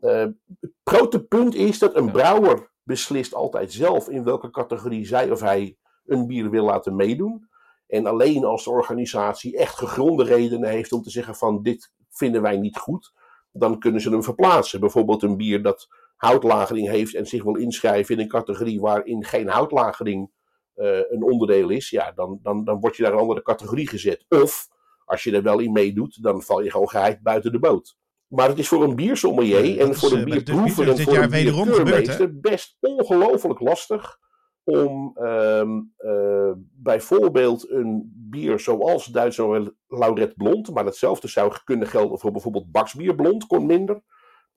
[0.00, 0.26] Uh,
[0.60, 5.40] het grote punt is dat een brouwer beslist altijd zelf in welke categorie zij of
[5.40, 5.76] hij
[6.06, 7.48] een bier wil laten meedoen.
[7.86, 12.42] En alleen als de organisatie echt gegronde redenen heeft om te zeggen van dit vinden
[12.42, 13.12] wij niet goed,
[13.52, 14.80] dan kunnen ze hem verplaatsen.
[14.80, 19.48] Bijvoorbeeld een bier dat houtlagering heeft en zich wil inschrijven in een categorie waarin geen
[19.48, 20.30] houtlagering
[20.76, 24.24] uh, een onderdeel is, ja, dan, dan, dan word je naar een andere categorie gezet.
[24.28, 24.68] Of
[25.04, 27.96] als je er wel in meedoet, dan val je gewoon geheid buiten de boot.
[28.34, 32.40] Maar het is voor een biersommelier en voor een eh, bierproever en voor een bierkeurmeester
[32.40, 34.18] best ongelooflijk lastig
[34.64, 35.62] om uh,
[35.98, 42.72] uh, bijvoorbeeld een bier zoals Duitse Lauret Blond, maar hetzelfde zou kunnen gelden voor bijvoorbeeld
[42.72, 44.02] Baksbier Blond, kon minder.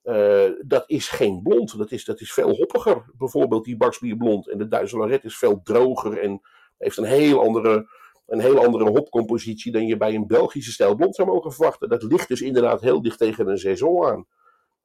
[0.04, 3.04] Uh, dat is geen blond, dat is, dat is veel hoppiger.
[3.18, 6.40] Bijvoorbeeld die Baksbier Blond en de Duitse Lauret is veel droger en
[6.78, 7.88] heeft een heel andere
[8.26, 11.88] een heel andere hopcompositie dan je bij een Belgische stijl blond zou mogen verwachten.
[11.88, 14.26] Dat ligt dus inderdaad heel dicht tegen een saison aan.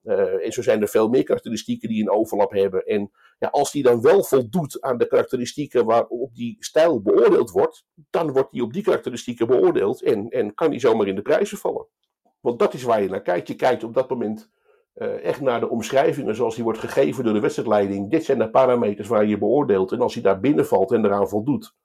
[0.03, 2.85] Uh, en zo zijn er veel meer karakteristieken die een overlap hebben.
[2.85, 7.85] En ja, als die dan wel voldoet aan de karakteristieken waarop die stijl beoordeeld wordt,
[8.09, 11.57] dan wordt die op die karakteristieken beoordeeld en, en kan die zomaar in de prijzen
[11.57, 11.87] vallen.
[12.39, 13.47] Want dat is waar je naar kijkt.
[13.47, 14.49] Je kijkt op dat moment
[14.95, 18.09] uh, echt naar de omschrijvingen zoals die wordt gegeven door de wedstrijdleiding.
[18.09, 19.91] Dit zijn de parameters waar je beoordeelt.
[19.91, 21.75] En als hij daar binnenvalt en eraan voldoet,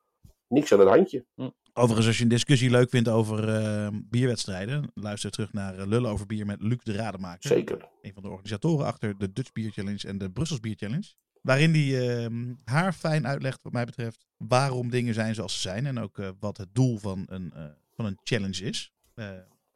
[0.49, 1.26] niks aan het handje.
[1.34, 1.49] Hm.
[1.72, 6.11] Overigens, als je een discussie leuk vindt over uh, bierwedstrijden, luister terug naar uh, Lullen
[6.11, 7.49] over bier met Luc de Rademaker.
[7.49, 7.88] Zeker.
[8.03, 11.14] Een van de organisatoren achter de Dutch Beer Challenge en de Brussels Beer Challenge.
[11.42, 15.86] Waarin hij uh, haar fijn uitlegt, wat mij betreft, waarom dingen zijn zoals ze zijn.
[15.86, 17.53] En ook eh, wat het doel van een,
[17.94, 18.92] van een challenge is.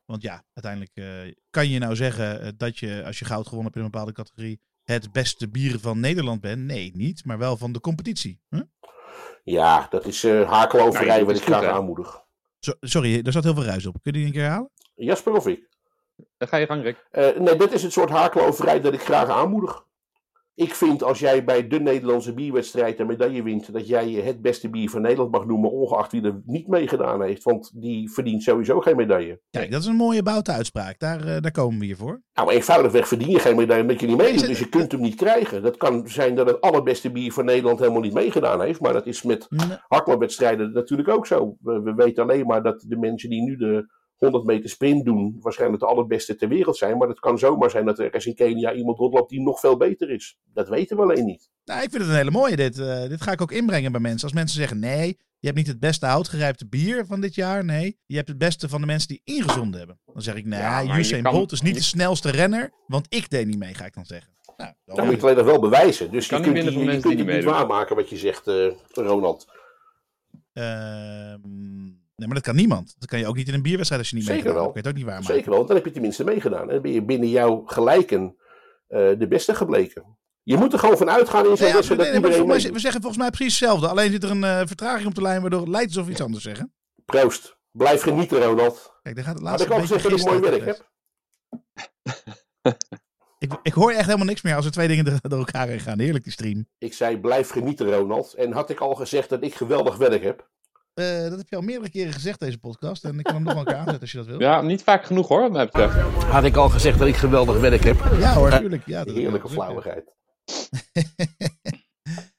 [0.05, 3.83] want ja, uiteindelijk kan je nou zeggen dat je, als je goud gewonnen hebt in
[3.85, 6.65] een bepaalde categorie, het beste bier van Nederland bent.
[6.65, 8.41] Nee, niet, maar wel van de competitie.
[8.49, 8.61] Huh?
[9.45, 10.69] Ja, dat is uh,
[11.25, 12.25] wat ik graag aanmoedig.
[12.81, 13.93] sorry, er zat heel veel ruis op.
[14.03, 14.71] Kun je die een keer halen?
[14.95, 15.69] Jasper of ik?
[16.37, 17.07] Dan ga je gang, Rick.
[17.13, 19.85] Uh, nee, dit is het soort hakeloverij dat ik graag aanmoedig
[20.55, 24.43] ik vind als jij bij de Nederlandse bierwedstrijd een medaille wint, dat jij je het
[24.43, 27.43] beste bier van Nederland mag noemen, ongeacht wie er niet meegedaan heeft.
[27.43, 29.41] Want die verdient sowieso geen medaille.
[29.51, 30.99] Kijk, dat is een mooie boute uitspraak.
[30.99, 32.23] Daar, uh, daar komen we hier voor.
[32.35, 34.47] Nou, eenvoudigweg verdien je geen medaille omdat je niet meedoet.
[34.47, 35.63] Dus je kunt hem niet krijgen.
[35.63, 38.81] Dat kan zijn dat het allerbeste bier van Nederland helemaal niet meegedaan heeft.
[38.81, 40.57] Maar dat is met nee.
[40.73, 41.57] natuurlijk ook zo.
[41.61, 43.87] We, we weten alleen maar dat de mensen die nu de
[44.21, 46.99] 100 meter sprint doen, waarschijnlijk de allerbeste ter wereld zijn.
[46.99, 49.77] Maar het kan zomaar zijn dat er ergens in Kenia iemand rondloopt die nog veel
[49.77, 50.39] beter is.
[50.53, 51.51] Dat weten we alleen niet.
[51.65, 52.57] Nou, ik vind het een hele mooie.
[52.57, 54.23] Dit, uh, dit ga ik ook inbrengen bij mensen.
[54.23, 55.07] Als mensen zeggen: nee,
[55.39, 57.65] je hebt niet het beste houtgerijpte bier van dit jaar.
[57.65, 60.01] Nee, je hebt het beste van de mensen die ingezonden hebben.
[60.13, 63.47] Dan zeg ik: nee, ja, Usain Bolt is niet de snelste renner, want ik deed
[63.47, 64.33] niet mee, ga ik dan zeggen.
[64.57, 66.11] Nou, dan, moet je het alleen nog wel bewijzen.
[66.11, 69.47] Dus je kunt, die, je kunt niet waarmaken wat je zegt, uh, Ronald.
[70.53, 72.95] Ehm Nee, maar dat kan niemand.
[72.99, 74.73] Dat kan je ook niet in een bierwedstrijd als je niet Zeker meegedaan wel.
[74.73, 75.35] Kan je het ook niet waarmaken.
[75.35, 76.63] Zeker wel, dan heb je tenminste meegedaan.
[76.63, 78.37] En dan ben je binnen jouw gelijken
[78.89, 80.19] uh, de beste gebleken.
[80.43, 83.17] Je moet er gewoon van uitgaan in zo'n ja, wedstrijd nee, dat We zeggen volgens
[83.17, 83.89] mij precies hetzelfde.
[83.89, 86.45] Alleen zit er een uh, vertraging op de lijn waardoor het lijkt alsof iets anders
[86.45, 86.73] zeggen.
[87.05, 87.59] Proost.
[87.71, 88.99] Blijf genieten, Ronald.
[89.03, 90.91] Kijk, daar gaat het laatste Maar ik ook zeggen dat ik mooi werk heb.
[93.39, 95.99] ik, ik hoor echt helemaal niks meer als er twee dingen door elkaar heen gaan.
[95.99, 96.67] Heerlijk die stream.
[96.79, 98.35] Ik zei blijf genieten, Ronald.
[98.35, 100.49] En had ik al gezegd dat ik geweldig werk heb?
[100.95, 103.05] Uh, dat heb je al meerdere keren gezegd, deze podcast.
[103.05, 104.41] En ik kan hem nog wel een keer aanzetten als je dat wil.
[104.41, 105.97] Ja, niet vaak genoeg hoor, wat mij betreft.
[106.25, 107.97] Had ik al gezegd dat ik geweldig werk heb.
[108.19, 108.87] Ja hoor, natuurlijk.
[108.87, 110.05] Ja, Heerlijke flauwigheid.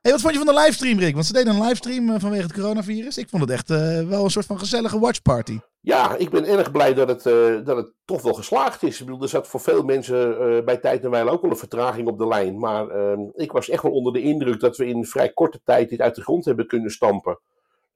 [0.02, 1.14] hey, wat vond je van de livestream, Rick?
[1.14, 3.18] Want ze deden een livestream uh, vanwege het coronavirus.
[3.18, 5.60] Ik vond het echt uh, wel een soort van gezellige watchparty.
[5.80, 7.24] Ja, ik ben erg blij dat het,
[7.66, 9.00] dat het toch wel geslaagd is.
[9.00, 12.08] Ik bedoel, er zat voor veel mensen bij tijd en wijle ook wel een vertraging
[12.08, 12.60] op de lijn.
[12.60, 15.90] Maar ehm, ik was echt wel onder de indruk dat we in vrij korte tijd
[15.90, 17.40] dit uit de grond hebben kunnen stampen.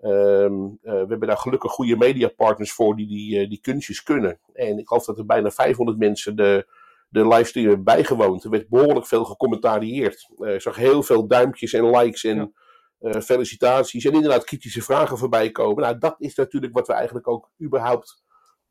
[0.05, 4.39] Um, uh, we hebben daar gelukkig goede mediapartners voor die die, uh, die kunstjes kunnen.
[4.53, 6.67] En ik geloof dat er bijna 500 mensen de,
[7.09, 8.43] de livestream hebben bijgewoond.
[8.43, 10.29] Er werd behoorlijk veel gecommentarieerd.
[10.37, 12.53] Eh, ik zag heel veel duimpjes en likes en
[12.99, 14.05] eh, felicitaties.
[14.05, 15.83] En inderdaad kritische vragen voorbij komen.
[15.83, 18.23] Nou, dat is natuurlijk wat we eigenlijk ook überhaupt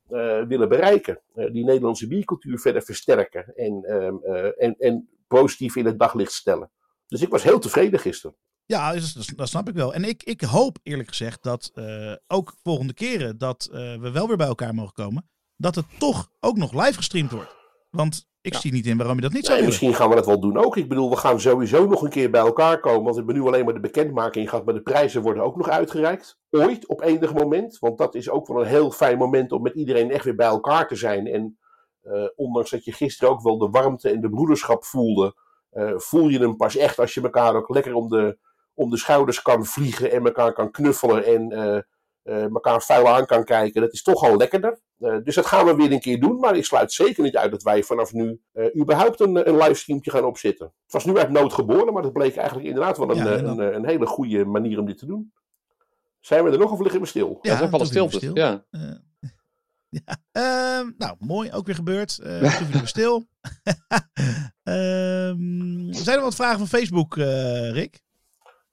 [0.09, 1.21] eh, willen bereiken.
[1.33, 3.55] Eh, die Nederlandse biercultuur verder versterken.
[3.55, 6.71] En, ehm, eh, en, en positief in het daglicht stellen.
[7.07, 8.35] Dus ik was heel tevreden gisteren.
[8.65, 8.93] Ja,
[9.35, 9.93] dat snap ik wel.
[9.93, 14.27] En ik, ik hoop eerlijk gezegd dat eh, ook volgende keren dat eh, we wel
[14.27, 17.55] weer bij elkaar mogen komen, dat het toch ook nog live gestreamd wordt.
[17.89, 18.59] Want ik Ja.
[18.59, 19.69] zie niet in waarom je dat niet zou willen.
[19.69, 20.77] misschien gaan we dat wel doen ook.
[20.77, 23.03] Ik bedoel, we gaan sowieso nog een keer bij elkaar komen.
[23.03, 24.65] Want we hebben nu alleen maar de bekendmaking gehad.
[24.65, 26.37] Maar de prijzen worden ook nog uitgereikt.
[26.49, 27.79] Ooit, op enig moment.
[27.79, 30.47] Want dat is ook wel een heel fijn moment om met iedereen echt weer bij
[30.47, 31.27] elkaar te zijn.
[31.27, 31.57] En
[32.01, 35.35] eh, ondanks dat je gisteren ook wel de warmte en de broederschap voelde.
[35.97, 38.37] voel je hem pas echt als je elkaar ook lekker om de,
[38.75, 40.11] om de schouders kan vliegen.
[40.11, 41.25] En elkaar kan knuffelen.
[41.25, 41.77] En eh,
[42.23, 43.81] eh, elkaar vuil aan kan kijken.
[43.81, 44.79] Dat is toch al lekkerder.
[44.99, 46.39] Eh, dus dat gaan we weer een keer doen.
[46.39, 50.11] Maar ik sluit zeker niet uit dat wij vanaf nu eh, überhaupt een, een livestreamtje
[50.11, 50.65] gaan opzetten.
[50.83, 53.43] Het was nu uit nood geboren, maar dat bleek eigenlijk inderdaad wel een, Ja, en
[53.43, 55.33] dan- een, een hele goede manier om dit te doen.
[56.19, 57.39] Zijn we er nog of liggen we stil?
[57.41, 58.15] Ja, zo vallen stiltes.
[58.17, 58.35] stil.
[58.35, 58.65] Ja.
[59.89, 60.17] Ja.
[60.31, 61.51] Ehm, nou, mooi.
[61.51, 62.19] Ook weer gebeurd.
[62.19, 63.27] Eh toen we stil.
[64.63, 68.03] Ehm, zijn er wat vragen van Facebook, eh, Rick?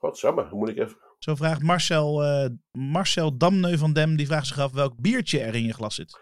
[0.02, 0.96] Godsamme, hoe moet ik even...
[1.18, 5.54] Zo vraagt Marcel, eh, Marcel Damneu van Dem, die vraagt zich af welk biertje er
[5.54, 6.18] in je glas zit.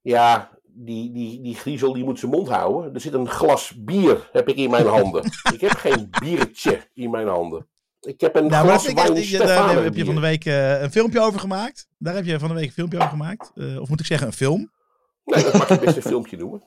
[0.00, 2.94] Ja, die, die, die griezel die moet zijn mond houden.
[2.94, 5.24] Er zit een glas bier heb ik in mijn handen.
[5.52, 7.66] ik heb geen biertje in mijn handen.
[8.00, 8.94] Ik heb een Nou, glas wijn
[9.38, 11.88] daar heb je van de week eh, een filmpje over gemaakt.
[11.98, 13.52] Daar heb je van de week een filmpje over gemaakt.
[13.54, 14.72] Eh, of moet ik zeggen, een film.
[15.24, 16.62] Nee, dat mag je best een filmpje noemen.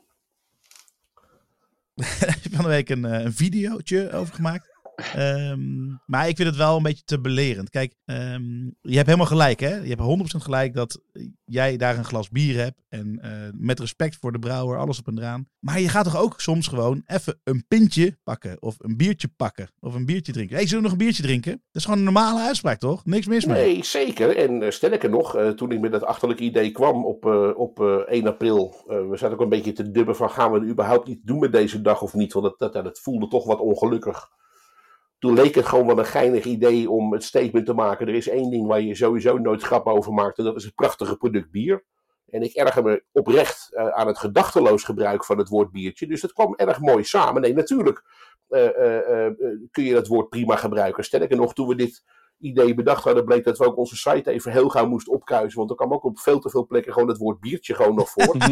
[1.96, 4.75] Daar heb je van de week een, een videootje over gemaakt.
[4.96, 7.70] Ehm, maar ik vind het wel een beetje te belerend.
[7.70, 9.76] Kijk, ehm, je hebt helemaal gelijk, hè?
[9.76, 11.02] Je hebt 100% gelijk dat
[11.46, 12.84] jij daar een glas bier hebt.
[12.90, 15.48] En eh, met respect voor de brouwer, alles op en eraan.
[15.60, 18.62] Maar je gaat toch ook soms gewoon even een pintje pakken.
[18.62, 19.70] Of een biertje pakken.
[19.80, 20.56] Of een biertje drinken.
[20.56, 21.52] hey, zullen we nog een biertje drinken?
[21.52, 23.06] Dat is gewoon een normale uitspraak, toch?
[23.06, 23.66] Niks mis mee.
[23.66, 24.38] Nee, zeker.
[24.38, 27.26] En eh, sterker nog, eh, toen ik met dat achterlijke idee kwam op,
[27.56, 30.70] op eh, 1 april, we zaten ook een beetje te dubben van gaan we het
[30.70, 33.60] überhaupt niet doen met deze dag of niet, want dat, dat, dat voelde toch wat
[33.60, 34.30] ongelukkig.
[35.26, 38.08] Toen leek het gewoon wel een geinig idee om het statement te maken.
[38.08, 40.76] Er is één ding waar je sowieso nooit grap over maakt en dat is het
[40.76, 41.84] prachtige product bier.
[42.30, 46.08] En ik erger me oprecht eh, aan het gedachteloos gebruik van het woord biertje.
[46.08, 47.42] Dus dat kwam erg mooi samen.
[47.42, 48.04] Nee, natuurlijk
[48.50, 49.34] eh, eh,
[49.72, 51.04] kun je dat woord prima gebruiken.
[51.04, 52.04] Sterker nog, toen we dit
[52.40, 55.58] idee bedacht hadden, bleek dat we ook onze site even heel gauw moesten opkuisen.
[55.58, 58.10] Want er kwam ook op veel te veel plekken gewoon het woord biertje gewoon nog
[58.10, 58.36] voor.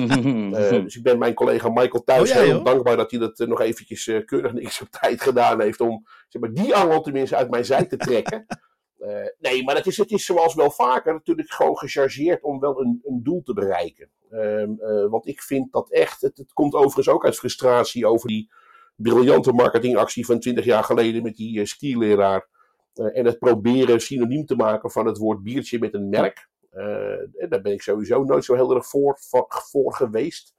[0.53, 2.63] Eh, dus ik ben mijn collega Michael thuis Oh, ja, heel joh.
[2.65, 6.05] dankbaar dat hij dat eh, nog eventjes eh, keurig niks op tijd gedaan heeft om
[6.27, 8.45] zeg maar, die angel tenminste uit mijn zij te trekken.
[9.03, 12.81] Eh, nee, maar het is, het is zoals wel vaker natuurlijk gewoon gechargeerd om wel
[12.81, 14.09] een, een doel te bereiken.
[14.29, 18.27] Ehm, eh, want ik vind dat echt, het, het komt overigens ook uit frustratie over
[18.27, 18.51] die
[18.95, 22.47] briljante marketingactie van 20 jaar geleden met die eh, skileraar.
[22.94, 26.50] Eh, en het proberen synoniem te maken van het woord biertje met een merk.
[26.70, 29.18] Eh, en daar ben ik sowieso nooit zo heel erg voor,
[29.48, 30.56] voor, geweest.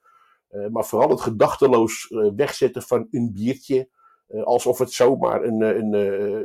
[0.48, 3.88] Eh, maar vooral het gedachteloos wegzetten van een biertje.
[4.44, 5.92] alsof het zomaar een, een,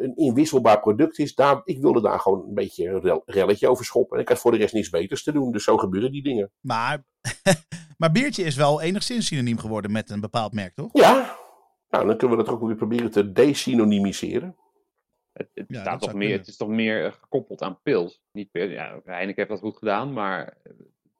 [0.04, 1.36] een inwisselbaar product is.
[1.36, 4.18] Daar, ik wilde daar gewoon een beetje een rel- relletje over schoppen.
[4.18, 5.52] En ik had voor de rest niets beters te doen.
[5.52, 6.52] Dus zo gebeuren die dingen.
[6.60, 7.04] Maar,
[7.98, 10.90] maar biertje is wel enigszins synoniem geworden met een bepaald merk, toch?
[10.94, 11.38] Ja,
[11.90, 14.56] nou, dan kunnen we dat ook weer proberen te desynonymiseren.
[15.40, 16.38] Het, het, Ja, staat toch meer, kunnen.
[16.38, 18.22] het is toch meer eh, gekoppeld aan pils.
[18.32, 20.72] Niet per, ja, Heineken heeft dat goed gedaan, maar eh,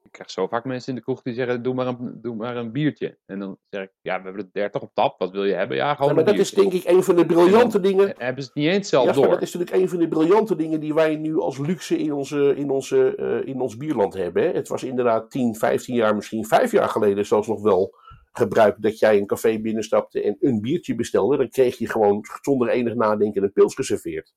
[0.04, 2.56] ik krijg zo vaak mensen in de kroeg die zeggen: doe maar een, doe maar
[2.56, 3.18] een biertje.
[3.26, 5.78] En dan zeg ik: ja, we hebben er 30 op tap, wat wil je hebben?
[5.78, 8.14] Ja, gewoon Ja, maar een dat is denk ik een van de briljante dingen.
[8.18, 9.32] Hebben ze het niet eens zelf Ja, maar door.
[9.34, 12.56] dat is natuurlijk een van de briljante dingen die wij nu als luxe in, onze,
[12.56, 14.44] in, onze, eh, in ons bierland hebben.
[14.44, 14.50] Hè.
[14.52, 17.96] Het was inderdaad 10, 15 jaar, misschien 5 jaar geleden zelfs nog wel
[18.40, 21.38] gebruikt dat jij een café binnenstapte en een biertje bestelde.
[21.38, 24.34] Dan kreeg je gewoon zonder enig nadenken een pils geserveerd.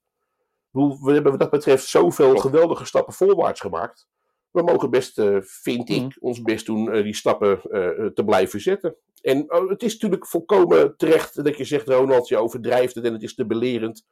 [0.71, 4.09] We hebben wat dat betreft zoveel geweldige stappen voorwaarts gemaakt.
[4.51, 6.11] We mogen best, eh, vind ik, Mhm.
[6.21, 8.97] ons best doen eh, die stappen eh, te blijven zetten.
[9.23, 13.13] En oh, het is natuurlijk volkomen terecht dat je zegt, Ronald, je overdrijft het en
[13.13, 14.07] het is te belerend.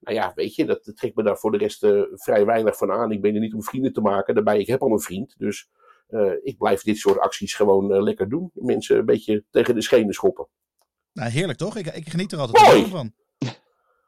[0.00, 2.92] Nou ja, weet je, dat, dat trekt me daar voor de rest vrij weinig van
[2.92, 3.12] aan.
[3.12, 5.34] Ik ben er niet om vrienden te maken, daarbij ik heb al een vriend.
[5.38, 5.70] Dus
[6.42, 8.50] ik blijf dit soort acties gewoon eh, lekker doen.
[8.54, 10.48] Mensen een beetje tegen de schenen schoppen.
[11.12, 11.76] Nou, heerlijk toch?
[11.76, 12.86] Ik, ik geniet er altijd Mooi.
[12.86, 13.12] van.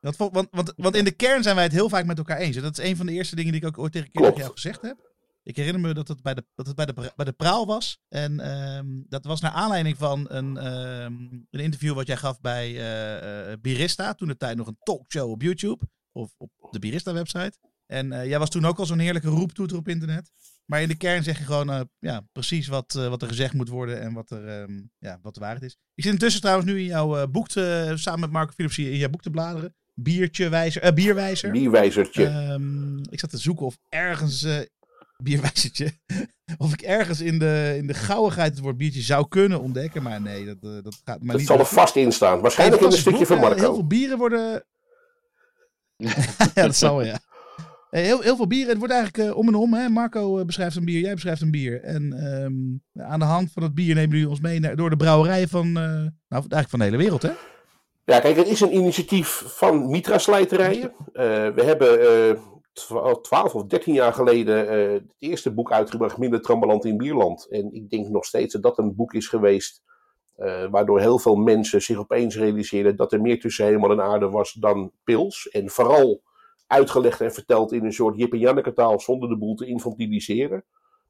[0.01, 2.38] Want, vol- want, want, want in de kern zijn wij het heel vaak met elkaar
[2.38, 2.57] eens.
[2.57, 4.53] En dat is een van de eerste dingen die ik ook ooit tegen, tegen jou
[4.53, 5.09] gezegd heb.
[5.42, 8.01] Ik herinner me dat het bij de, dat het bij de, bij de praal was.
[8.09, 11.12] En ehm, dat was naar aanleiding van een, ehm,
[11.51, 14.14] een interview wat jij gaf bij eh, eh, Birista.
[14.14, 15.84] Toen de tijd nog een talkshow op YouTube.
[16.12, 17.59] Of op de Birista website.
[17.86, 20.30] En eh, jij was toen ook al zo'n heerlijke roeptoeter op internet.
[20.71, 23.53] Maar in de kern zeg je gewoon eh, ja, precies wat, eh, wat er gezegd
[23.53, 25.77] moet worden en wat, er, ehm, ja, wat de waarheid is.
[25.95, 28.97] Ik zit intussen trouwens nu in jouw eh, boek, te, samen met Marco Philips, in
[28.97, 29.75] jouw boek te bladeren.
[29.95, 31.51] Biertje wijzer, eh, bierwijzer.
[31.51, 32.25] Bierwijzertje.
[32.27, 34.61] Ehm, ik zat te zoeken of ergens, eh
[35.23, 35.93] bierwijzertje,
[36.64, 40.03] of ik ergens in de, in de gauwigheid het woord biertje zou kunnen ontdekken.
[40.03, 41.47] Maar nee, dat, eh, dat gaat maar dat niet.
[41.47, 42.41] zal er vast in staan.
[42.41, 43.75] Waarschijnlijk in een stukje van boek, Heel Marco.
[43.75, 44.64] veel bieren worden...
[46.55, 47.21] ja, dat zal wel, ja.
[47.91, 48.68] Eh, Heel, heel veel bieren.
[48.68, 49.74] Het wordt eigenlijk eh, om en om.
[49.74, 49.89] Hè?
[49.89, 51.82] Marco eh, beschrijft een bier, jij beschrijft een bier.
[51.82, 54.97] En ehm, aan de hand van het bier nemen jullie ons mee naar, door de
[54.97, 57.30] brouwerijen van, nou, eigenlijk van de hele wereld, hè?
[58.05, 60.93] Ja, kijk, het is een initiatief van Mitra Slijterijen.
[61.12, 62.41] Eh, we hebben eh,
[62.72, 67.47] twa- 12 of 13 jaar geleden het eerste boek uitgebracht, Minder Trambeland in Bierland.
[67.51, 69.82] En ik denk nog steeds dat dat een boek is geweest
[70.70, 74.53] waardoor heel veel mensen zich opeens realiseerden dat er meer tussen hemel en aarde was
[74.53, 75.49] dan pils.
[75.49, 76.22] En vooral
[76.69, 80.64] uitgelegd en verteld in een soort Jip en Janneke taal zonder de boel te infantiliseren.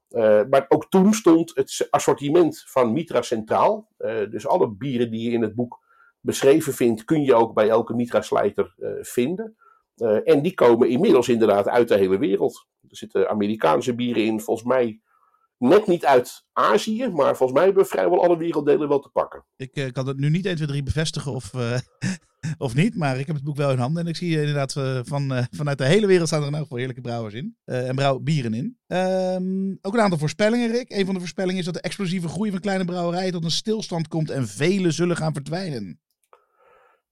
[0.09, 3.89] Eh, maar ook toen stond het assortiment van Mitra centraal.
[3.97, 5.79] Eh, dus alle bieren die je in het boek
[6.19, 9.55] beschreven vindt, kun je ook bij elke Mitra-slijter eh, vinden.
[10.23, 12.67] En die komen inmiddels inderdaad uit de hele wereld.
[12.89, 15.01] Er zitten Amerikaanse bieren in, volgens mij
[15.57, 19.45] net niet uit Azië, maar volgens mij hebben we vrijwel alle werelddelen wel te pakken.
[19.55, 21.51] Ik kan het nu niet 1, 2, 3 bevestigen of,
[22.57, 24.03] of niet, maar ik heb het boek wel in handen.
[24.03, 26.61] En ik zie eh, inderdaad eh, van, eh, vanuit de hele wereld staan er elk
[26.61, 27.55] geval heerlijke brouwers in.
[27.65, 28.77] eh, en brouw bieren in.
[28.87, 30.91] Ehm, ook een aantal voorspellingen, Rick.
[30.91, 34.07] Een van de voorspellingen is dat de explosieve groei van kleine brouwerijen tot een stilstand
[34.07, 35.99] komt en vele zullen gaan verdwijnen.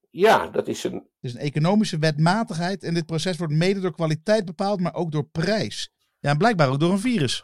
[0.09, 0.93] Ja, dat is een.
[0.93, 5.11] Het is een economische wetmatigheid en dit proces wordt mede door kwaliteit bepaald, maar ook
[5.11, 5.91] door prijs.
[6.19, 7.43] Ja, en blijkbaar ook door een virus.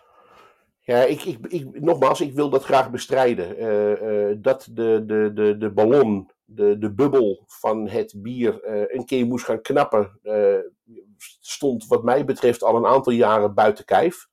[0.79, 3.57] Ja, ik, ik, ik, nogmaals, ik wil dat graag bestrijden.
[3.57, 3.91] Eh,
[4.31, 9.05] eh, dat de, de, de, de ballon, de, de bubbel van het bier eh, een
[9.05, 10.57] keer moest gaan knappen, eh,
[11.39, 14.27] stond wat mij betreft al een aantal jaren buiten kijf.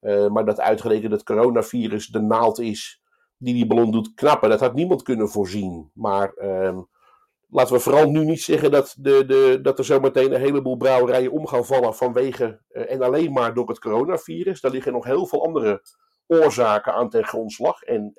[0.00, 3.02] Eh, maar dat uitgerekend het coronavirus de naald is
[3.36, 5.90] die die ballon doet knappen, dat had niemand kunnen voorzien.
[5.94, 6.80] Maar ehm,
[7.48, 11.32] laten we vooral nu niet zeggen dat, de, de, dat er zometeen een heleboel brouwerijen
[11.32, 14.60] om gaan vallen vanwege en alleen maar door het coronavirus.
[14.60, 15.82] Daar liggen nog heel veel andere
[16.26, 17.82] oorzaken aan ten grondslag.
[17.82, 18.12] En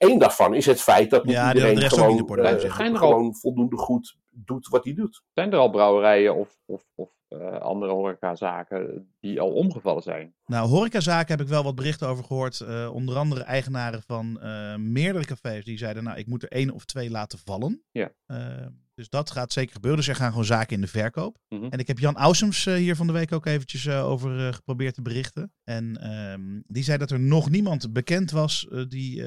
[0.00, 2.44] één daarvan is het feit dat niet Ja, die had de iedereen gewoon.
[2.70, 5.22] Zijn er al- gewoon voldoende goed doet wat hij doet.
[5.34, 10.34] Zijn er al brouwerijen of, of, of eh, andere horecazaken die al omgevallen zijn?
[10.46, 12.60] Nou, horecazaken heb ik wel wat berichten over gehoord.
[12.60, 16.70] Eh, onder andere eigenaren van eh, meerdere cafés die zeiden, nou, ik moet er één
[16.70, 17.82] of twee laten vallen.
[17.90, 18.10] Ja.
[19.00, 19.98] Dus dat gaat zeker gebeuren.
[19.98, 21.36] Dus er gaan gewoon zaken in de verkoop.
[21.48, 21.64] Mhm.
[21.70, 24.52] En ik heb Jan Ausums eh, hier van de week ook eventjes eh, over eh,
[24.52, 25.52] geprobeerd te berichten.
[25.64, 29.24] En ehm, die zei dat er nog niemand bekend was die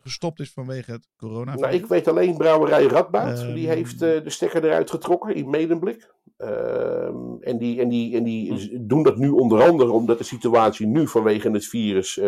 [0.00, 1.60] gestopt is vanwege het coronavirus.
[1.60, 3.38] Nou, ik weet alleen brouwerij Radboud.
[3.38, 3.54] Ehm.
[3.54, 6.12] die heeft eh, de stekker eruit getrokken in Medemblik.
[6.36, 8.86] Ehm, en die, en die, en die Hm.
[8.86, 12.20] doen dat nu onder andere omdat de situatie nu vanwege het virus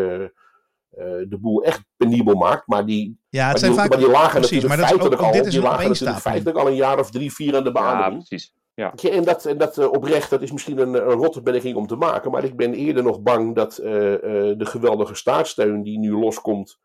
[1.28, 2.66] de boel echt penibel maakt.
[2.66, 3.88] Maar die, ja, het maar zijn die, vaak...
[3.88, 6.58] maar die lagen precies, natuurlijk feitelijk ook al, dit is die een lagen natuurlijk feitelijk
[6.58, 8.24] al een jaar of drie, vier aan de Ja, beademing.
[8.28, 8.54] precies.
[8.74, 8.92] Ja.
[8.96, 11.96] Ja, en dat, en dat eh, oprecht, dat is misschien een, een rotte om te
[11.96, 12.30] maken.
[12.30, 16.78] Maar ik ben eerder nog bang dat eh, eh, de geweldige staatssteun die nu loskomt.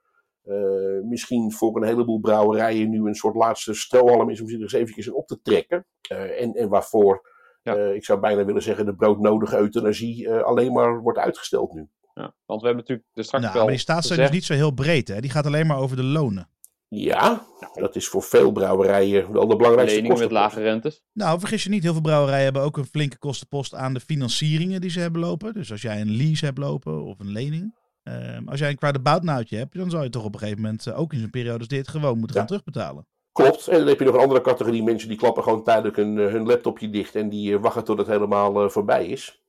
[0.43, 0.55] eh,
[1.03, 4.73] misschien voor een heleboel brouwerijen nu een soort laatste strohalm is om zich er eens
[4.73, 5.85] eventjes in op te trekken.
[6.09, 7.29] Eh, en, en waarvoor,
[7.63, 7.75] Ja.
[7.75, 11.87] eh, ik zou bijna willen zeggen, de broodnodige euthanasie eh, alleen maar wordt uitgesteld nu.
[12.21, 12.33] Ja.
[12.45, 14.71] Want we hebben natuurlijk er straks Nou, wel maar die staatssteun is niet zo heel
[14.71, 15.07] breed.
[15.07, 15.21] Hè?
[15.21, 16.49] Die gaat alleen maar over de lonen.
[16.87, 21.01] Ja, dat is voor veel brouwerijen wel de belangrijkste leningen met lage rentes.
[21.13, 24.81] Nou, vergis je niet, heel veel brouwerijen hebben ook een flinke kostenpost aan de financieringen
[24.81, 25.53] die ze hebben lopen.
[25.53, 27.79] Dus als jij een lease hebt lopen of een lening.
[28.03, 30.99] ehm, als jij een kwade hebt, dan zou je toch op een gegeven moment eh,
[30.99, 33.05] ook in zo'n periode als dit gewoon moeten gaan terugbetalen.
[33.31, 33.67] Klopt.
[33.67, 36.31] En dan heb je nog een andere categorie mensen die klappen gewoon tijdelijk hun, eh,
[36.31, 39.40] hun laptopje dicht en die eh, wachten tot het helemaal eh, voorbij is.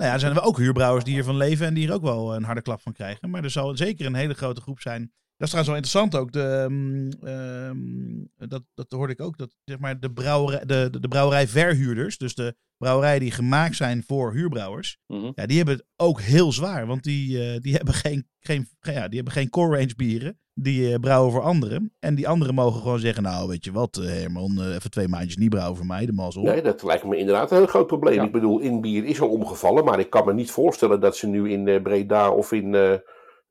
[0.00, 2.34] Nou ja, er zijn er ook huurbrouwers die hiervan leven en die er ook wel
[2.34, 3.30] een harde klap van krijgen.
[3.30, 5.12] Maar er zal zeker een hele grote groep zijn.
[5.40, 6.32] Dat is trouwens wel interessant ook.
[6.32, 9.38] De, ehm, ehm, dat, dat hoorde ik ook.
[9.38, 14.04] Dat zeg maar de, brouwerij, de, de, de brouwerijverhuurders, dus de brouwerijen die gemaakt zijn
[14.06, 14.98] voor huurbrouwers.
[15.06, 15.30] Mhm.
[15.34, 16.86] Ja, die hebben het ook heel zwaar.
[16.86, 20.38] Want die, eh, die, hebben, geen, geen, ja, die hebben geen core range bieren.
[20.54, 21.92] Die eh, brouwen voor anderen.
[21.98, 25.36] En die anderen mogen gewoon zeggen, nou weet je wat eh, Herman, even twee maandjes
[25.36, 26.42] niet brouwen voor mij, de mazzel.
[26.42, 28.14] Nee, dat lijkt me inderdaad een heel groot probleem.
[28.14, 28.22] Ja.
[28.22, 31.50] Ik bedoel, Inbier is al omgevallen, maar ik kan me niet voorstellen dat ze nu
[31.50, 33.00] in Breda of in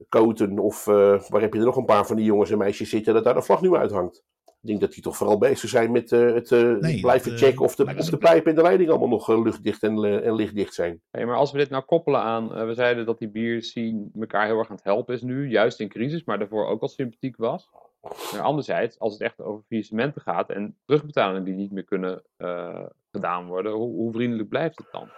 [0.10, 2.90] Koten of eh, waar heb je er nog een paar van die jongens en meisjes
[2.90, 4.24] zitten, dat daar de vlag nu uithangt.
[4.46, 7.40] Ik denk dat die toch vooral bezig zijn met eh, het eh, Nee, blijven dat,
[7.40, 10.74] checken of de, of de pijpen en de leiding allemaal nog luchtdicht en, en lichtdicht
[10.74, 11.02] zijn.
[11.12, 14.58] Hey, maar als we dit nou koppelen aan, we zeiden dat die bierscene elkaar heel
[14.58, 17.70] erg aan het helpen is nu, juist in crisis, maar daarvoor ook al sympathiek was.
[18.02, 22.86] Maar anderzijds, als het echt over faillissementen gaat en terugbetalingen die niet meer kunnen eh,
[23.12, 25.10] gedaan worden, hoe, hoe vriendelijk blijft het dan?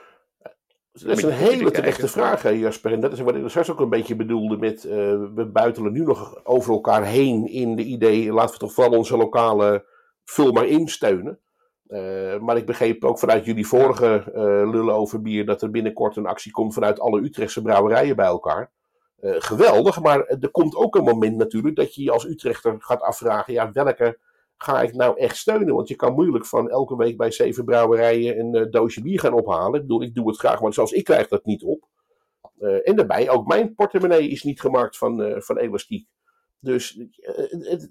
[0.92, 2.92] Dat is een hele terechte vraag, Jasper.
[2.92, 4.84] En dat is wat ik straks ook een beetje bedoelde met...
[4.84, 4.92] Uh,
[5.36, 8.34] we buitelen nu nog over elkaar heen in de idee...
[8.34, 9.86] laten we toch vooral onze lokale
[10.24, 11.40] vul maar insteunen.
[11.88, 15.46] Uh, maar ik begreep ook vanuit jullie vorige uh, lullen over bier...
[15.46, 18.72] dat er binnenkort een actie komt vanuit alle Utrechtse brouwerijen bij elkaar.
[19.22, 21.76] geweldig, maar er komt ook een moment natuurlijk...
[21.76, 23.54] dat je je als Utrechter gaat afvragen...
[23.54, 24.18] ja, welke
[24.64, 25.76] ga ik nou echt steunen?
[25.76, 29.34] Want je kan moeilijk van elke week bij zeven brouwerijen een uh, doosje bier gaan
[29.34, 29.74] ophalen.
[29.74, 31.88] Ik bedoel, ik doe het graag, maar zelfs ik krijg dat niet op.
[32.60, 36.08] Uh, en daarbij, ook mijn portemonnee is niet gemaakt van, uh, van elastiek.
[36.60, 37.00] Dus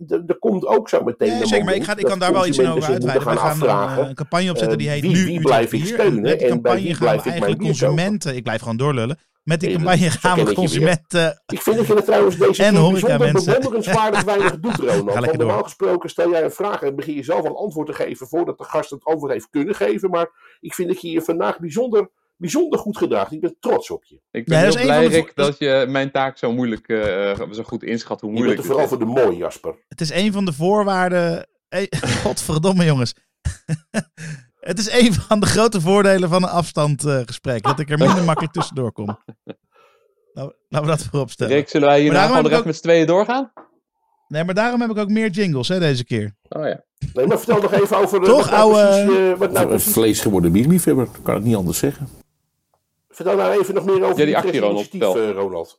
[0.09, 1.39] er komt ook zo meteen.
[1.39, 3.13] Ja, zeker, maar ik, ga, ik kan daar wel iets over uitweiden.
[3.13, 6.51] We gaan afvragen, een campagne opzetten die heet wie, Nu wie blijf ik steunen en,
[6.51, 8.37] en bij wie blijf ik mijn consumenten.
[8.37, 9.19] Ik blijf gewoon doorlullen.
[9.43, 11.43] Met die campagne gaan we consumenten.
[11.47, 15.27] Ik vind dat je het trouwens deze en bijzonder bewonderenswaardig weinig doet, Ronald.
[15.27, 18.27] Want normaal gesproken stel jij een vraag en begin je zelf een antwoord te geven
[18.27, 20.11] voordat de gast het antwoord heeft kunnen geven.
[20.11, 23.33] Maar ik vind dat je je vandaag bijzonder, bijzonder goed gedraagt.
[23.33, 24.21] Ik ben trots op je.
[24.31, 27.83] Ik ben ja, heel blij, Rick, dat je mijn taak zo moeilijk, uh, zo goed
[27.83, 28.71] inschat hoe moeilijk het is.
[28.71, 29.75] vooral voor de mooi, Jasper.
[29.89, 31.49] Het is een van de voorwaarden...
[31.69, 31.93] Hey,
[32.25, 33.15] godverdomme jongens.
[34.61, 37.63] Het is een van de grote voordelen van een afstandgesprek.
[37.63, 39.19] dat ik er minder makkelijk tussendoor kom.
[40.35, 41.55] Nou, laten we dat voorop stellen.
[41.55, 43.53] Rick, zullen wij hierna gewoon even met z'n tweeën doorgaan?
[44.29, 46.37] Nee, maar daarom heb ik ook meer jingles hè, deze keer.
[46.49, 46.85] Oh ja.
[47.15, 48.21] Nee, maar vertel nog even over...
[48.21, 49.05] Toch, ouwe...
[49.07, 50.81] Nou wat nou een vlees geworden.
[51.23, 52.09] Kan ik niet anders zeggen.
[53.09, 54.95] Vertel nou even nog meer over ja, die actie, Ronald.
[54.95, 55.79] Uh, Ronald.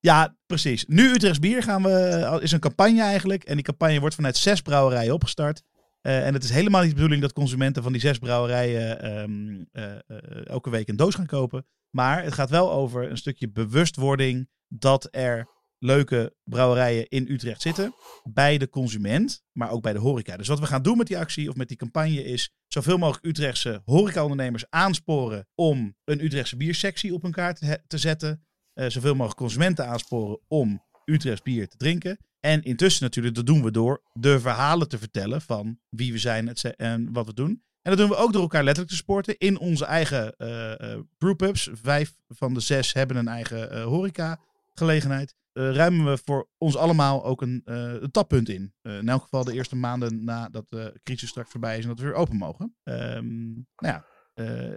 [0.00, 0.84] Ja, precies.
[0.88, 3.44] Nu Utrechts Bier gaan we, is een campagne eigenlijk.
[3.44, 5.62] En die campagne wordt vanuit zes brouwerijen opgestart.
[6.06, 9.68] Uh, en het is helemaal niet de bedoeling dat consumenten van die zes brouwerijen um,
[9.72, 11.66] uh, uh, elke week een doos gaan kopen.
[11.90, 15.48] Maar het gaat wel over een stukje bewustwording dat er
[15.78, 17.94] leuke brouwerijen in Utrecht zitten.
[18.32, 20.36] Bij de consument, maar ook bij de horeca.
[20.36, 23.26] Dus wat we gaan doen met die actie of met die campagne is zoveel mogelijk
[23.26, 28.46] Utrechtse horecaondernemers aansporen om een Utrechtse biersectie op hun kaart te, te zetten.
[28.74, 32.18] zoveel mogelijk consumenten aansporen om Utrechts bier te drinken.
[32.46, 36.54] En intussen natuurlijk, dat doen we door de verhalen te vertellen van wie we zijn
[36.76, 37.62] en wat we doen.
[37.82, 40.98] En dat doen we ook door elkaar letterlijk te sporten in onze eigen uh, uh,
[41.18, 41.68] brewpubs.
[41.72, 44.40] Vijf van de zes hebben een eigen uh, horeca
[44.74, 45.34] gelegenheid.
[45.52, 48.74] ruimen we voor ons allemaal ook een, een tappunt in.
[48.82, 52.04] in elk geval de eerste maanden nadat de crisis straks voorbij is en dat we
[52.04, 52.76] weer open mogen.
[52.84, 54.04] Um, nou ja,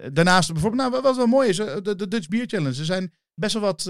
[0.10, 2.80] daarnaast bijvoorbeeld, nou, wat wel mooi is, de, Dutch Beer Challenge.
[2.80, 3.84] Er zijn best wel wat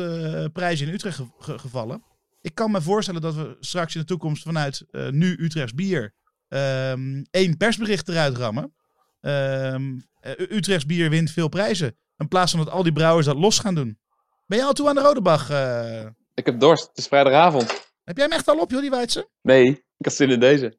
[0.54, 2.04] prijzen in Utrecht ge gevallen.
[2.42, 6.14] Ik kan me voorstellen dat we straks in de toekomst vanuit uh, nu Utrechts bier
[6.50, 8.74] um, één persbericht eruit rammen.
[9.22, 11.98] Um, Utrechts bier wint veel prijzen.
[12.18, 14.00] In plaats van dat al die brouwers dat los gaan doen.
[14.46, 15.52] Ben je al toe aan de Rodebach?
[15.52, 16.06] Uh...
[16.34, 16.88] Ik heb dorst.
[16.88, 17.88] Het is vrijdagavond.
[18.04, 19.30] Heb jij hem echt al op, joh, die Weidse?
[19.42, 20.78] Nee, ik had zin in deze.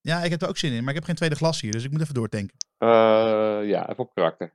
[0.00, 0.80] ja, ik heb er ook zin in.
[0.80, 2.56] Maar ik heb geen tweede glas hier, dus ik moet even doordenken.
[2.78, 2.88] Uh,
[3.68, 4.54] ja, even op karakter.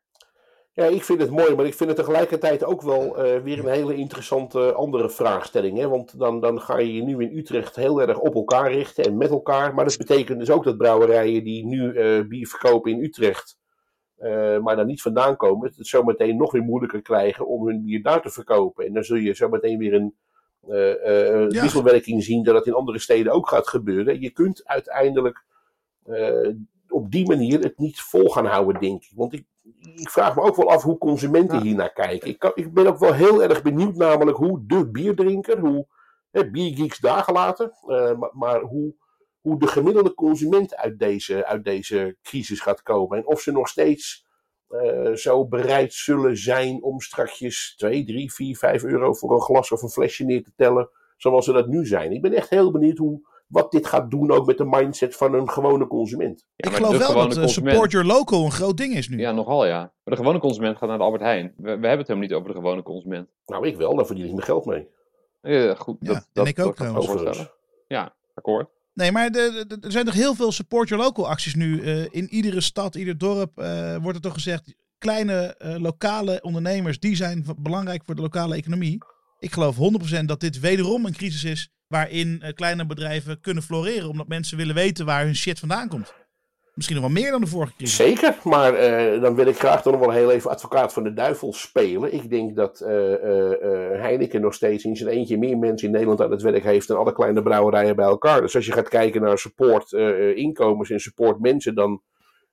[0.75, 3.71] Ja, ik vind het mooi, maar ik vind het tegelijkertijd ook wel uh, weer een
[3.71, 5.77] hele interessante andere vraagstelling.
[5.77, 5.87] Hè?
[5.87, 9.17] Want dan, dan ga je je nu in Utrecht heel erg op elkaar richten en
[9.17, 9.73] met elkaar.
[9.73, 13.57] Maar dat betekent dus ook dat brouwerijen die nu uh, bier verkopen in Utrecht,
[14.19, 18.01] uh, maar daar niet vandaan komen, het zometeen nog weer moeilijker krijgen om hun bier
[18.01, 18.85] daar te verkopen.
[18.85, 20.15] En dan zul je zometeen weer een
[21.49, 21.61] ja.
[21.61, 24.21] wisselwerking zien dat het in andere steden ook gaat gebeuren.
[24.21, 25.45] Je kunt uiteindelijk
[26.89, 29.11] op die manier het niet vol gaan houden, denk ik.
[29.15, 29.45] Want ik,
[29.95, 32.29] ik vraag me ook wel af hoe consumenten hier naar kijken.
[32.29, 35.87] Ik, kan, ik, ben ook wel heel erg benieuwd namelijk hoe de bierdrinker, hoe
[36.31, 38.95] hè, biergeeks daar gelaten, uh, maar, maar, hoe,
[39.41, 43.17] hoe de gemiddelde consument uit deze, uit deze crisis gaat komen.
[43.17, 44.25] En of ze nog steeds
[44.69, 49.71] uh, zo bereid zullen zijn om strakjes 2, 3, 4, 5 euro voor een glas
[49.71, 52.11] of een flesje neer te tellen, zoals ze dat nu zijn.
[52.11, 55.33] Ik ben echt heel benieuwd hoe wat dit gaat doen ook met de mindset van
[55.33, 56.45] een gewone consument.
[56.55, 57.51] Ja, ik geloof wel dat consument...
[57.51, 59.17] support your local een groot ding is nu.
[59.17, 59.79] Ja, nogal ja.
[59.79, 61.53] Maar de gewone consument gaat naar de Albert Heijn.
[61.57, 63.29] We, we hebben het helemaal niet over de gewone consument.
[63.45, 63.95] Nou, ik wel.
[63.95, 64.87] Daar verdien ik mijn geld mee.
[65.41, 65.97] Ja, goed.
[65.99, 67.47] Ja, dat, en dat, ik ook trouwens.
[67.87, 68.69] Ja, akkoord.
[68.93, 71.81] Nee, maar de, de, er zijn toch heel veel support your local acties nu.
[71.81, 74.75] Uh, in iedere stad, ieder dorp uh, wordt er toch gezegd...
[74.97, 78.97] kleine uh, lokale ondernemers, die zijn belangrijk voor de lokale economie.
[79.39, 79.77] Ik geloof
[80.21, 84.09] 100% dat dit wederom een crisis is waarin uh, kleine bedrijven kunnen floreren.
[84.09, 86.13] Omdat mensen willen weten waar hun shit vandaan komt.
[86.73, 87.95] Misschien nog wel meer dan de vorige crisis.
[87.95, 91.13] Zeker, maar uh, dan wil ik graag toch nog wel heel even advocaat van de
[91.13, 92.13] duivel spelen.
[92.13, 92.89] Ik denk dat uh,
[94.01, 96.97] Heineken nog steeds in zijn eentje meer mensen in Nederland aan het werk heeft dan
[96.97, 98.41] alle kleine brouwerijen bij elkaar.
[98.41, 99.91] Dus als je gaat kijken naar support
[100.35, 102.01] inkomens en support mensen, dan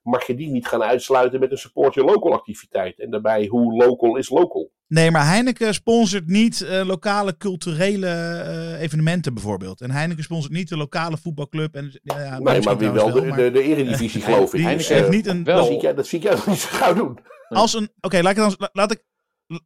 [0.02, 3.00] mag je die niet gaan uitsluiten met een support your local activiteit.
[3.00, 4.70] En daarbij, hoe local is local?
[4.86, 9.80] Nee, maar Heineken sponsort niet uh, lokale culturele uh, evenementen bijvoorbeeld.
[9.80, 11.74] En Heineken sponsort niet de lokale voetbalclub.
[11.74, 14.62] En, ja, nee, maar wie wel, de, de, de eredivisie geloof ik.
[14.62, 15.44] Heineken heeft niet een...
[15.44, 15.56] Wel.
[15.56, 17.18] Dat zie ik, dat zie ik niet zo gauw doen.
[17.48, 17.82] Als een...
[17.82, 19.04] Oké, okay, laat, ik dan, laat ik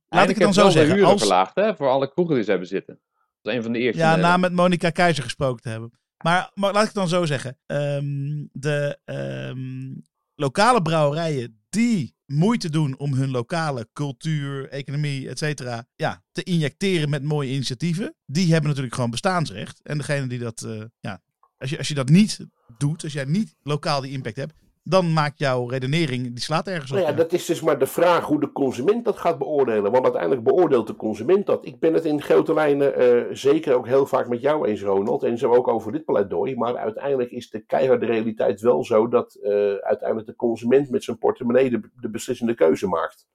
[0.09, 0.95] laat ik het dan zo de zeggen.
[0.95, 3.01] huren Als, verlaagd hè, voor alle kroegen die ze hebben zitten.
[3.43, 4.01] Dat is een van de eerste.
[4.01, 4.41] ja, na Nederland.
[4.41, 5.91] met Monica Keizer gesproken te hebben.
[6.17, 7.59] Maar, maar laat ik het dan zo zeggen.
[7.67, 9.95] Ehm, de ehm,
[10.37, 17.11] lokale brouwerijen die moeite doen om hun lokale cultuur, economie, et cetera, ja, te injecteren
[17.11, 19.81] met mooie initiatieven, die hebben natuurlijk gewoon bestaansrecht.
[19.83, 21.23] En degene die dat, eh, ja,
[21.59, 22.47] als je, als je dat niet
[22.79, 24.55] doet, als jij niet lokaal die impact hebt,
[24.89, 26.97] dan maakt jouw redenering, die slaat ergens op.
[26.97, 29.93] Nou ja, dat is dus maar de vraag hoe de consument dat gaat beoordelen.
[29.93, 31.67] Want uiteindelijk beoordeelt de consument dat.
[31.67, 35.23] Ik ben het in grote lijnen eh, zeker ook heel vaak met jou eens, Ronald.
[35.23, 36.57] En zo ook over dit pleidooi.
[36.57, 41.19] Maar uiteindelijk is de keiharde realiteit wel zo dat eh, uiteindelijk de consument met zijn
[41.19, 43.27] portemonnee de, de beslissende keuze maakt.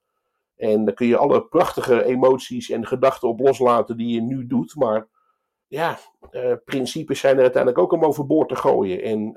[0.56, 4.74] En daar kun je alle prachtige emoties en gedachten op loslaten die je nu doet.
[4.76, 5.08] Maar
[5.66, 5.98] ja,
[6.30, 9.02] eh, principes zijn er uiteindelijk ook om overboord te gooien.
[9.02, 9.34] En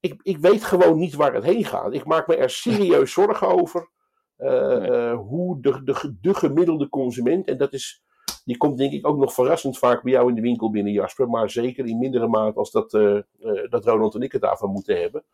[0.00, 1.94] ik, ik weet gewoon niet waar het heen gaat.
[1.94, 3.88] Ik maak me er serieus zorgen over.
[4.36, 8.02] eh, hoe de, de, de gemiddelde consument, en dat is,
[8.44, 11.28] die komt denk ik ook nog verrassend vaak bij jou in de winkel binnen, Jasper.
[11.28, 13.18] Maar zeker in mindere mate als dat, eh,
[13.68, 15.24] dat Ronald en ik het daarvan moeten hebben.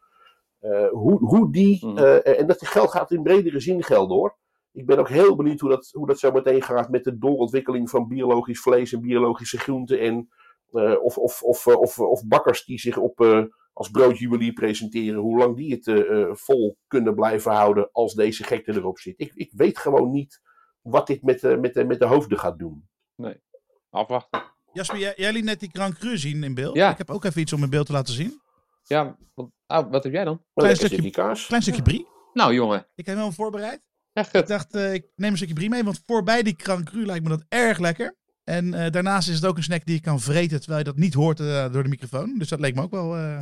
[0.90, 1.98] Hoe, hoe die, Mhm.
[2.22, 4.36] en dat geld gaat in bredere zin gelden hoor.
[4.72, 7.90] Ik ben ook heel benieuwd hoe dat, hoe dat zo meteen gaat met de doorontwikkeling
[7.90, 9.98] van biologisch vlees en biologische groenten.
[10.00, 10.28] En,
[11.02, 13.42] of, of, of, eh, of, of bakkers die zich op, eh,
[13.72, 15.20] als broodjuwelier presenteren.
[15.20, 19.14] Hoe lang die het eh, eh, vol kunnen blijven houden als deze gekte erop zit.
[19.16, 20.40] Ik, ik weet gewoon niet
[20.82, 22.88] wat dit met, de met, de met de hoofden gaat doen.
[23.90, 24.42] Afwachten.
[24.72, 26.76] Jasper, jij, jij liet net die Grand Cru zien in beeld.
[26.76, 26.90] Ja.
[26.90, 28.40] Ik heb ook even iets om in beeld te laten zien.
[28.82, 30.34] Ja, wat, ah, wat heb jij dan?
[30.34, 31.46] Maar Klein stukje- zit die kaas.
[31.46, 32.06] Klein stukje brie.
[32.32, 32.86] Nou, jongen.
[32.94, 33.86] Ik heb hem voorbereid.
[34.12, 37.06] Echt Ik dacht, eh, ik neem een stukje brie mee, want voorbij die Grand Cru
[37.06, 38.16] lijkt me dat erg lekker.
[38.44, 40.96] En eh, daarnaast is het ook een snack die je kan vreten terwijl je dat
[40.96, 42.34] niet hoort eh, door de microfoon.
[42.38, 43.40] Dus dat leek me ook wel eh,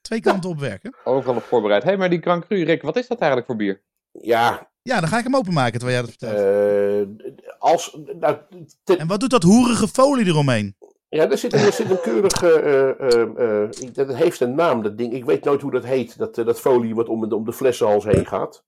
[0.00, 0.94] twee kanten op werken.
[1.04, 1.82] Overal op voorbereid.
[1.82, 3.82] Hé, hey, maar die Grand Cru, Rick, wat is dat eigenlijk voor bier?
[4.12, 7.18] Ja, Ja, dan ga ik hem openmaken terwijl jij dat vertelt.
[7.18, 8.36] eh, als, nou,
[8.84, 10.76] ten- en wat doet dat hoerige folie eromheen?
[11.08, 12.52] Ja, er zit een, er zit een keurige.
[12.60, 15.12] eh, eh, eh, dat heeft een naam, dat ding.
[15.12, 16.18] Ik weet nooit hoe dat heet.
[16.18, 18.64] Dat, dat folie wat om, de- om de flessenhals heen gaat.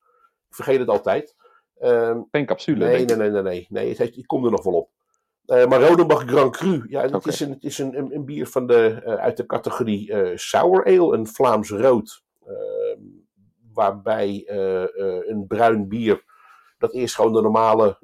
[0.48, 1.34] Ik vergeet het altijd.
[1.78, 2.84] Ehm, Geen capsule.
[2.86, 3.66] nee, nee, nee, nee, nee.
[3.68, 4.90] nee het heeft, ik kom er nog wel op.
[5.48, 6.84] Eh, maar Rodenbach Grand Cru.
[6.88, 7.28] Ja, het Oké.
[7.28, 10.36] is, een, het is een, een, een bier van de, eh, uit de categorie eh
[10.36, 11.16] Sour Ale.
[11.16, 12.22] Een Vlaams rood.
[12.46, 13.00] Ehm,
[13.72, 14.42] waarbij
[15.26, 16.24] een bruin bier.
[16.78, 17.98] Dat eerst gewoon de normale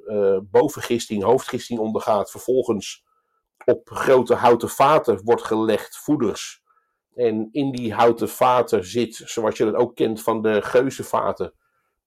[0.51, 2.31] bovengisting, hoofdgisting ondergaat.
[2.31, 3.05] Vervolgens
[3.65, 6.63] op grote houten vaten wordt gelegd, voeders.
[7.13, 11.53] En in die houten vaten zit, zoals je dat ook kent van de geuzenvaten,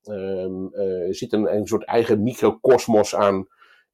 [0.02, 3.46] ehm, eh, zit een, een soort eigen microcosmos aan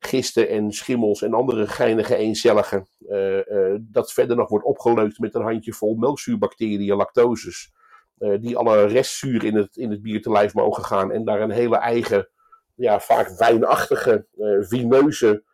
[0.06, 2.86] gisten en schimmels en andere geinige eencelligen.
[3.08, 7.72] eh, eh, dat verder nog wordt opgeleukt met een handjevol melkzuurbacteriën, lactoses.
[8.18, 11.12] eh, die alle restzuur in het, in het bier te lijf mogen gaan.
[11.12, 12.28] En daar een hele eigen,
[12.74, 14.26] ja, vaak wijnachtige,
[14.60, 15.44] vineuze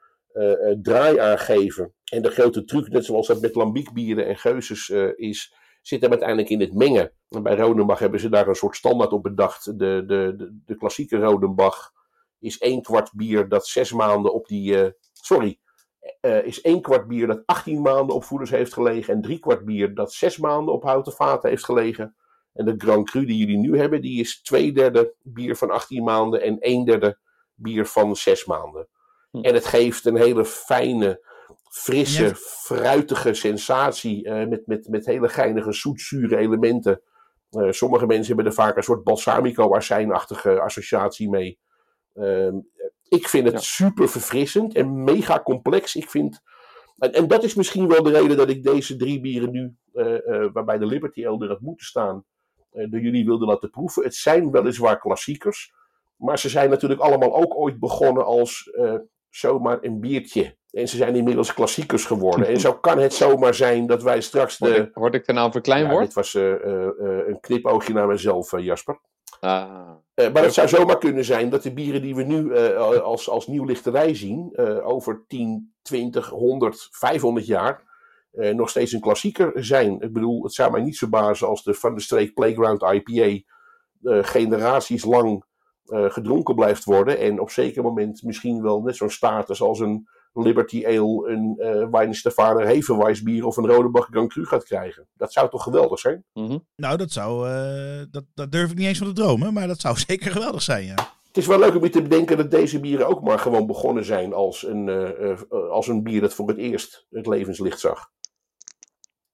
[0.82, 1.94] draai aangeven.
[2.12, 6.48] En de grote truc, net zoals dat met lambiekbieren en geuzes is, zit hem uiteindelijk
[6.48, 7.12] in het mengen.
[7.28, 9.64] En bij Rodenbach hebben ze daar een soort standaard op bedacht.
[9.78, 11.92] De, de, de, de klassieke Rodenbach
[12.40, 14.84] is één kwart bier dat zes maanden op die.
[14.84, 15.60] eh, sorry.
[16.20, 19.14] eh, is één kwart bier dat 18 maanden op voeders heeft gelegen.
[19.14, 22.14] En drie kwart bier dat zes maanden op houten vaten heeft gelegen.
[22.52, 26.04] En de Grand Cru die jullie nu hebben, die is twee derde bier van 18
[26.04, 27.18] maanden en een derde
[27.54, 28.88] bier van zes maanden.
[29.30, 29.38] Hm.
[29.40, 31.24] En het geeft een hele fijne,
[31.70, 34.24] frisse, fruitige sensatie.
[34.24, 37.02] eh, met, met, met hele geinige zoetzure elementen.
[37.70, 41.58] Sommige mensen hebben er vaak een soort balsamico-azijnachtige associatie mee.
[42.14, 42.58] Ehm,
[43.08, 43.60] ik vind het Ja.
[43.60, 45.94] super verfrissend en mega complex.
[45.96, 46.40] Ik vind.
[46.98, 50.28] En, en dat is misschien wel de reden dat ik deze drie bieren nu, eh,
[50.28, 52.24] eh, waarbij de Liberty Elder had moeten staan,
[52.70, 54.02] eh, door jullie wilde laten proeven.
[54.02, 55.72] Het zijn weliswaar klassiekers,
[56.16, 58.70] maar ze zijn natuurlijk allemaal ook ooit begonnen als
[59.28, 60.58] zomaar een biertje.
[60.70, 62.46] En ze zijn inmiddels klassiekers geworden.
[62.46, 64.80] en zo kan het zomaar zijn dat wij straks Word, de.
[64.80, 69.00] ik, word ik er nou voor klein Ja, dit was een knipoogje naar mezelf, Jasper.
[69.40, 73.00] Ah, Eh, maar het zou zomaar kunnen zijn dat de bieren die we nu eh,
[73.02, 77.82] als, als nieuwlichterij zien, eh, over 10, 20, 100, 500 jaar,
[78.30, 80.00] eh, nog steeds een klassieker zijn.
[80.00, 83.22] Ik bedoel, het zou mij niet verbazen als de Van de Streek Playground IPA
[84.02, 85.44] eh, generaties lang
[85.84, 87.18] eh, gedronken blijft worden.
[87.18, 91.88] En op zeker moment misschien wel net zo'n status als een Liberty Ale, een uh,
[91.90, 95.08] Weihenstephaner Hefeweiss of een Rodebach Grand Cru gaat krijgen.
[95.14, 96.24] Dat zou toch geweldig zijn?
[96.32, 96.58] mhm.
[96.76, 99.80] Nou, dat zou, eh, dat, dat durf ik niet eens van te dromen, maar dat
[99.80, 101.18] zou zeker geweldig zijn, ja.
[101.30, 104.04] Het is wel leuk om je te bedenken dat deze bieren ook maar gewoon begonnen
[104.04, 108.10] zijn als een, eh, eh, als een bier dat voor het eerst het levenslicht zag.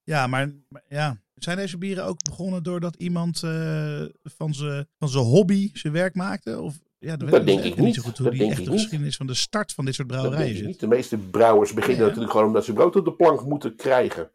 [0.03, 1.21] Ja, maar, maar ja.
[1.35, 6.15] zijn deze bieren ook begonnen doordat iemand eh, van zijn van zijn hobby zijn werk
[6.15, 6.61] maakte?
[6.61, 7.95] Of Ja, Dat denk ik niet niet.
[7.95, 8.81] zo goed hoe Dat die echte ik niet.
[8.81, 10.67] geschiedenis van de start van dit soort brouwerijen zit.
[10.67, 10.81] niet.
[10.81, 12.05] De meeste brouwers beginnen Ja.
[12.07, 14.31] natuurlijk gewoon omdat ze brood op de plank moeten krijgen.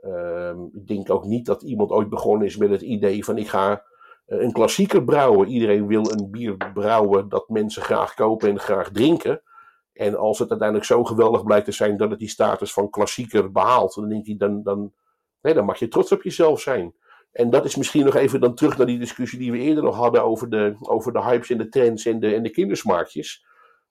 [0.00, 3.48] Ehm, ik denk ook niet dat iemand ooit begonnen is met het idee van ik
[3.48, 3.82] ga
[4.26, 5.48] eh, een klassieker brouwen.
[5.48, 9.42] Iedereen wil een bier brouwen dat mensen graag kopen en graag drinken.
[9.92, 13.50] En als het uiteindelijk zo geweldig blijkt te zijn dat het die status van klassieker
[13.52, 14.92] behaalt, dan denk ik, dan, dan,
[15.42, 16.94] nee, dan mag je trots op jezelf zijn.
[17.34, 19.96] En dat is misschien nog even dan terug naar die discussie die we eerder nog
[19.96, 23.46] hadden over de, over de hypes en de trends en de, en de kindersmaakjes.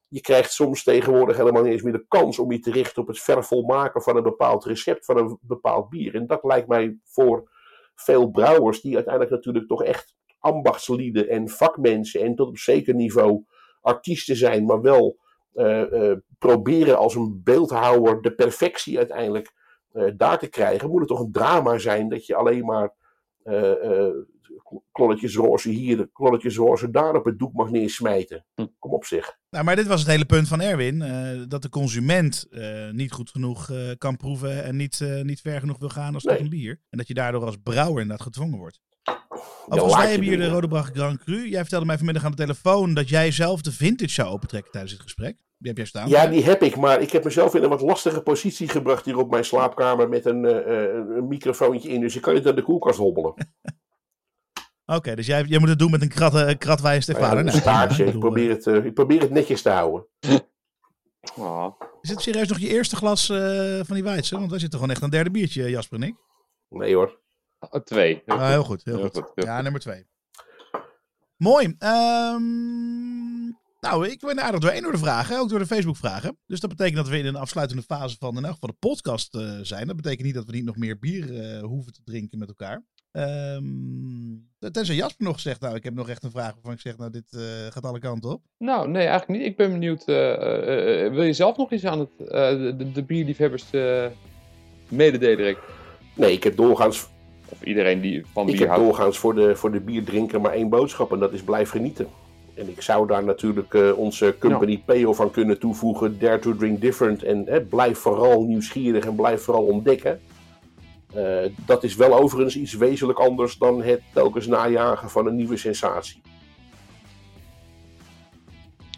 [0.07, 3.07] Je krijgt soms tegenwoordig helemaal niet eens meer de kans om je te richten op
[3.07, 6.15] het vervolmaken van een bepaald recept, van een bepaald bier.
[6.15, 7.49] En dat lijkt mij voor
[7.95, 13.45] veel brouwers, die uiteindelijk natuurlijk toch echt ambachtslieden en vakmensen en tot op zeker niveau
[13.81, 15.17] artiesten zijn, maar wel
[15.53, 19.53] eh, eh, proberen als een beeldhouwer de perfectie uiteindelijk
[19.91, 22.93] eh, daar te krijgen, moet het toch een drama zijn dat je alleen maar
[24.91, 28.45] klolletjes roze hier, klolletjes roze daar op het doek mag neersmijten.
[28.55, 28.65] Hm.
[28.79, 29.37] Kom op zeg.
[29.49, 31.01] Nou, maar dit was het hele punt van Erwin.
[31.01, 35.41] eh, dat de consument eh, niet goed genoeg eh, kan proeven en niet, eh, niet
[35.41, 36.41] ver genoeg wil gaan als tot Nee.
[36.41, 36.79] een bier.
[36.89, 38.81] En dat je daardoor als brouwer inderdaad gedwongen wordt.
[39.65, 40.47] Overigens, wij je hebben hier de.
[40.49, 41.49] Rodebrach Grand Cru.
[41.49, 44.93] Jij vertelde mij vanmiddag aan de telefoon dat jij zelf de vintage zou opentrekken tijdens
[44.93, 45.37] dit gesprek.
[45.64, 46.09] Die heb jij staan.
[46.09, 49.18] Ja, die heb ik, maar ik heb mezelf in een wat lastige positie gebracht hier
[49.18, 52.01] op mijn slaapkamer met een, eh, eh, een microfoontje in.
[52.01, 53.34] Dus ik kan niet aan de koelkast hobbelen.
[54.86, 57.38] Oké, dus jij, jij moet het doen met een krat, uh, kratwij Ja, Stefaner.
[57.38, 57.99] een Nou, staartje.
[57.99, 60.07] ik bedoel, probeer, het, eh, ik probeer het netjes te houden.
[61.36, 61.80] Oh.
[62.01, 64.38] Is het serieus nog je eerste glas eh, van die Weidse?
[64.38, 66.16] Want wij zitten gewoon echt aan het derde biertje, Jasper en ik.
[66.70, 67.20] Nee hoor.
[67.59, 68.22] Oh, twee.
[68.26, 69.16] Heel Ah, heel goed, heel, Heel goed.
[69.18, 69.64] goed, heel ja, goed.
[69.64, 70.07] nummer twee.
[71.38, 71.76] Mooi.
[71.78, 73.12] Ehm,
[73.84, 76.38] nou, ik ben aardig doorheen door de vragen, ook door de Facebook vragen.
[76.45, 79.36] Dus dat betekent dat we in een afsluitende fase van in elk geval de podcast
[79.36, 79.88] eh, zijn.
[79.88, 82.84] Dat betekent niet dat we niet nog meer bier eh, hoeven te drinken met elkaar.
[83.11, 83.61] Ehm
[84.71, 87.11] tenzij Jasper nog zegt, nou, ik heb nog echt een vraag waarvan ik zeg, nou,
[87.11, 88.41] dit eh, gaat alle kanten op.
[88.57, 89.49] Nou, nee, eigenlijk niet.
[89.49, 90.03] Ik ben benieuwd.
[90.07, 92.27] eh, eh, eh, wil je zelf nog iets aan het, eh,
[92.77, 94.05] de, de, bierliefhebbers eh
[94.88, 95.57] mededelen, Rick?
[96.15, 97.07] Nee, ik heb doorgaans,
[97.49, 98.84] Of iedereen die van ik bier heb houdt?
[98.84, 101.11] doorgaans voor, de, voor de bierdrinker maar één boodschap.
[101.11, 102.07] En dat is blijf genieten.
[102.55, 106.19] En ik zou daar natuurlijk eh, onze company Peo van kunnen toevoegen.
[106.19, 107.23] Dare to drink different.
[107.23, 110.21] En eh, blijf vooral nieuwsgierig en blijf vooral ontdekken.
[111.13, 115.57] Eh, dat is wel overigens iets wezenlijk anders dan het telkens najagen van een nieuwe
[115.57, 116.21] sensatie.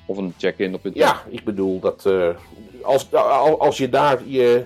[0.06, 2.30] Of een check-in op het Ja, ik bedoel dat eh,
[2.82, 4.66] als, al- als je daar je,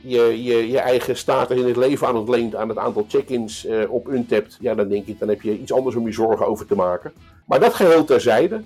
[0.00, 3.90] je, je, je eigen status in het leven aan ontleent aan het aantal check-ins eh,
[3.92, 6.66] op Untapped, ja, dan denk ik, dan heb je iets anders om je zorgen over
[6.66, 7.12] te maken.
[7.46, 8.62] Maar dat geheel terzijde.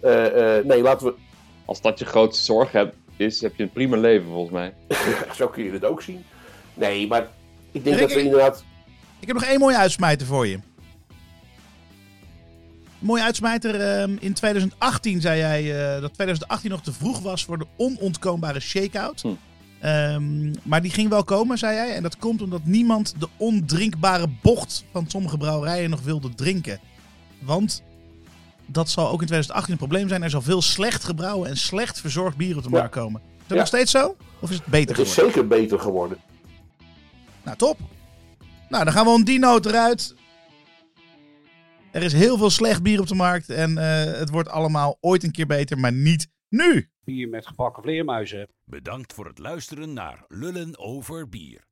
[0.00, 1.14] Eh, eh, nee, laten we.
[1.64, 4.74] Als dat je grootste zorg hebt, is, heb je een prima leven volgens mij.
[5.36, 6.24] Zo kun je het ook zien.
[6.74, 7.28] Nee, maar
[7.72, 8.64] ik denk Rick, dat we ik- inderdaad.
[9.20, 10.54] Ik heb nog één mooie uitsmijter voor je.
[13.00, 13.80] Een mooie uitsmijter.
[13.80, 18.60] ehm, in 2018 zei jij eh, dat 2018 nog te vroeg was voor de onontkoombare
[18.60, 19.20] shakeout.
[19.20, 19.28] Hm.
[19.80, 21.94] Ehm, maar die ging wel komen, zei jij.
[21.94, 26.80] En dat komt omdat niemand de ondrinkbare bocht van sommige brouwerijen nog wilde drinken.
[27.40, 27.82] Want
[28.66, 30.22] dat zal ook in 2018 een probleem zijn.
[30.22, 32.78] Er zal veel slecht gebrouwen en slecht verzorgd bier op de Ja.
[32.78, 33.20] markt komen.
[33.20, 33.54] Is dat Ja.
[33.56, 34.16] nog steeds zo?
[34.40, 35.34] Of is het beter Het is geworden?
[35.34, 36.18] zeker beter geworden.
[37.44, 37.78] Nou, top.
[38.68, 40.14] Nou, dan gaan we om die noot eruit.
[41.92, 43.50] Er is heel veel slecht bier op de markt.
[43.50, 46.90] En eh, het wordt allemaal ooit een keer beter, maar niet nu.
[47.08, 48.48] Bier met gebakken vleermuizen.
[48.64, 51.64] Bedankt voor het luisteren naar Lullen over Bier.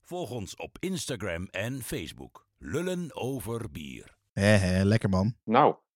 [0.00, 2.46] Volg ons op Instagram en Facebook.
[2.58, 4.16] Lullen over Bier.
[4.32, 5.34] Hé, hé, lekker man.
[5.44, 5.74] Nou,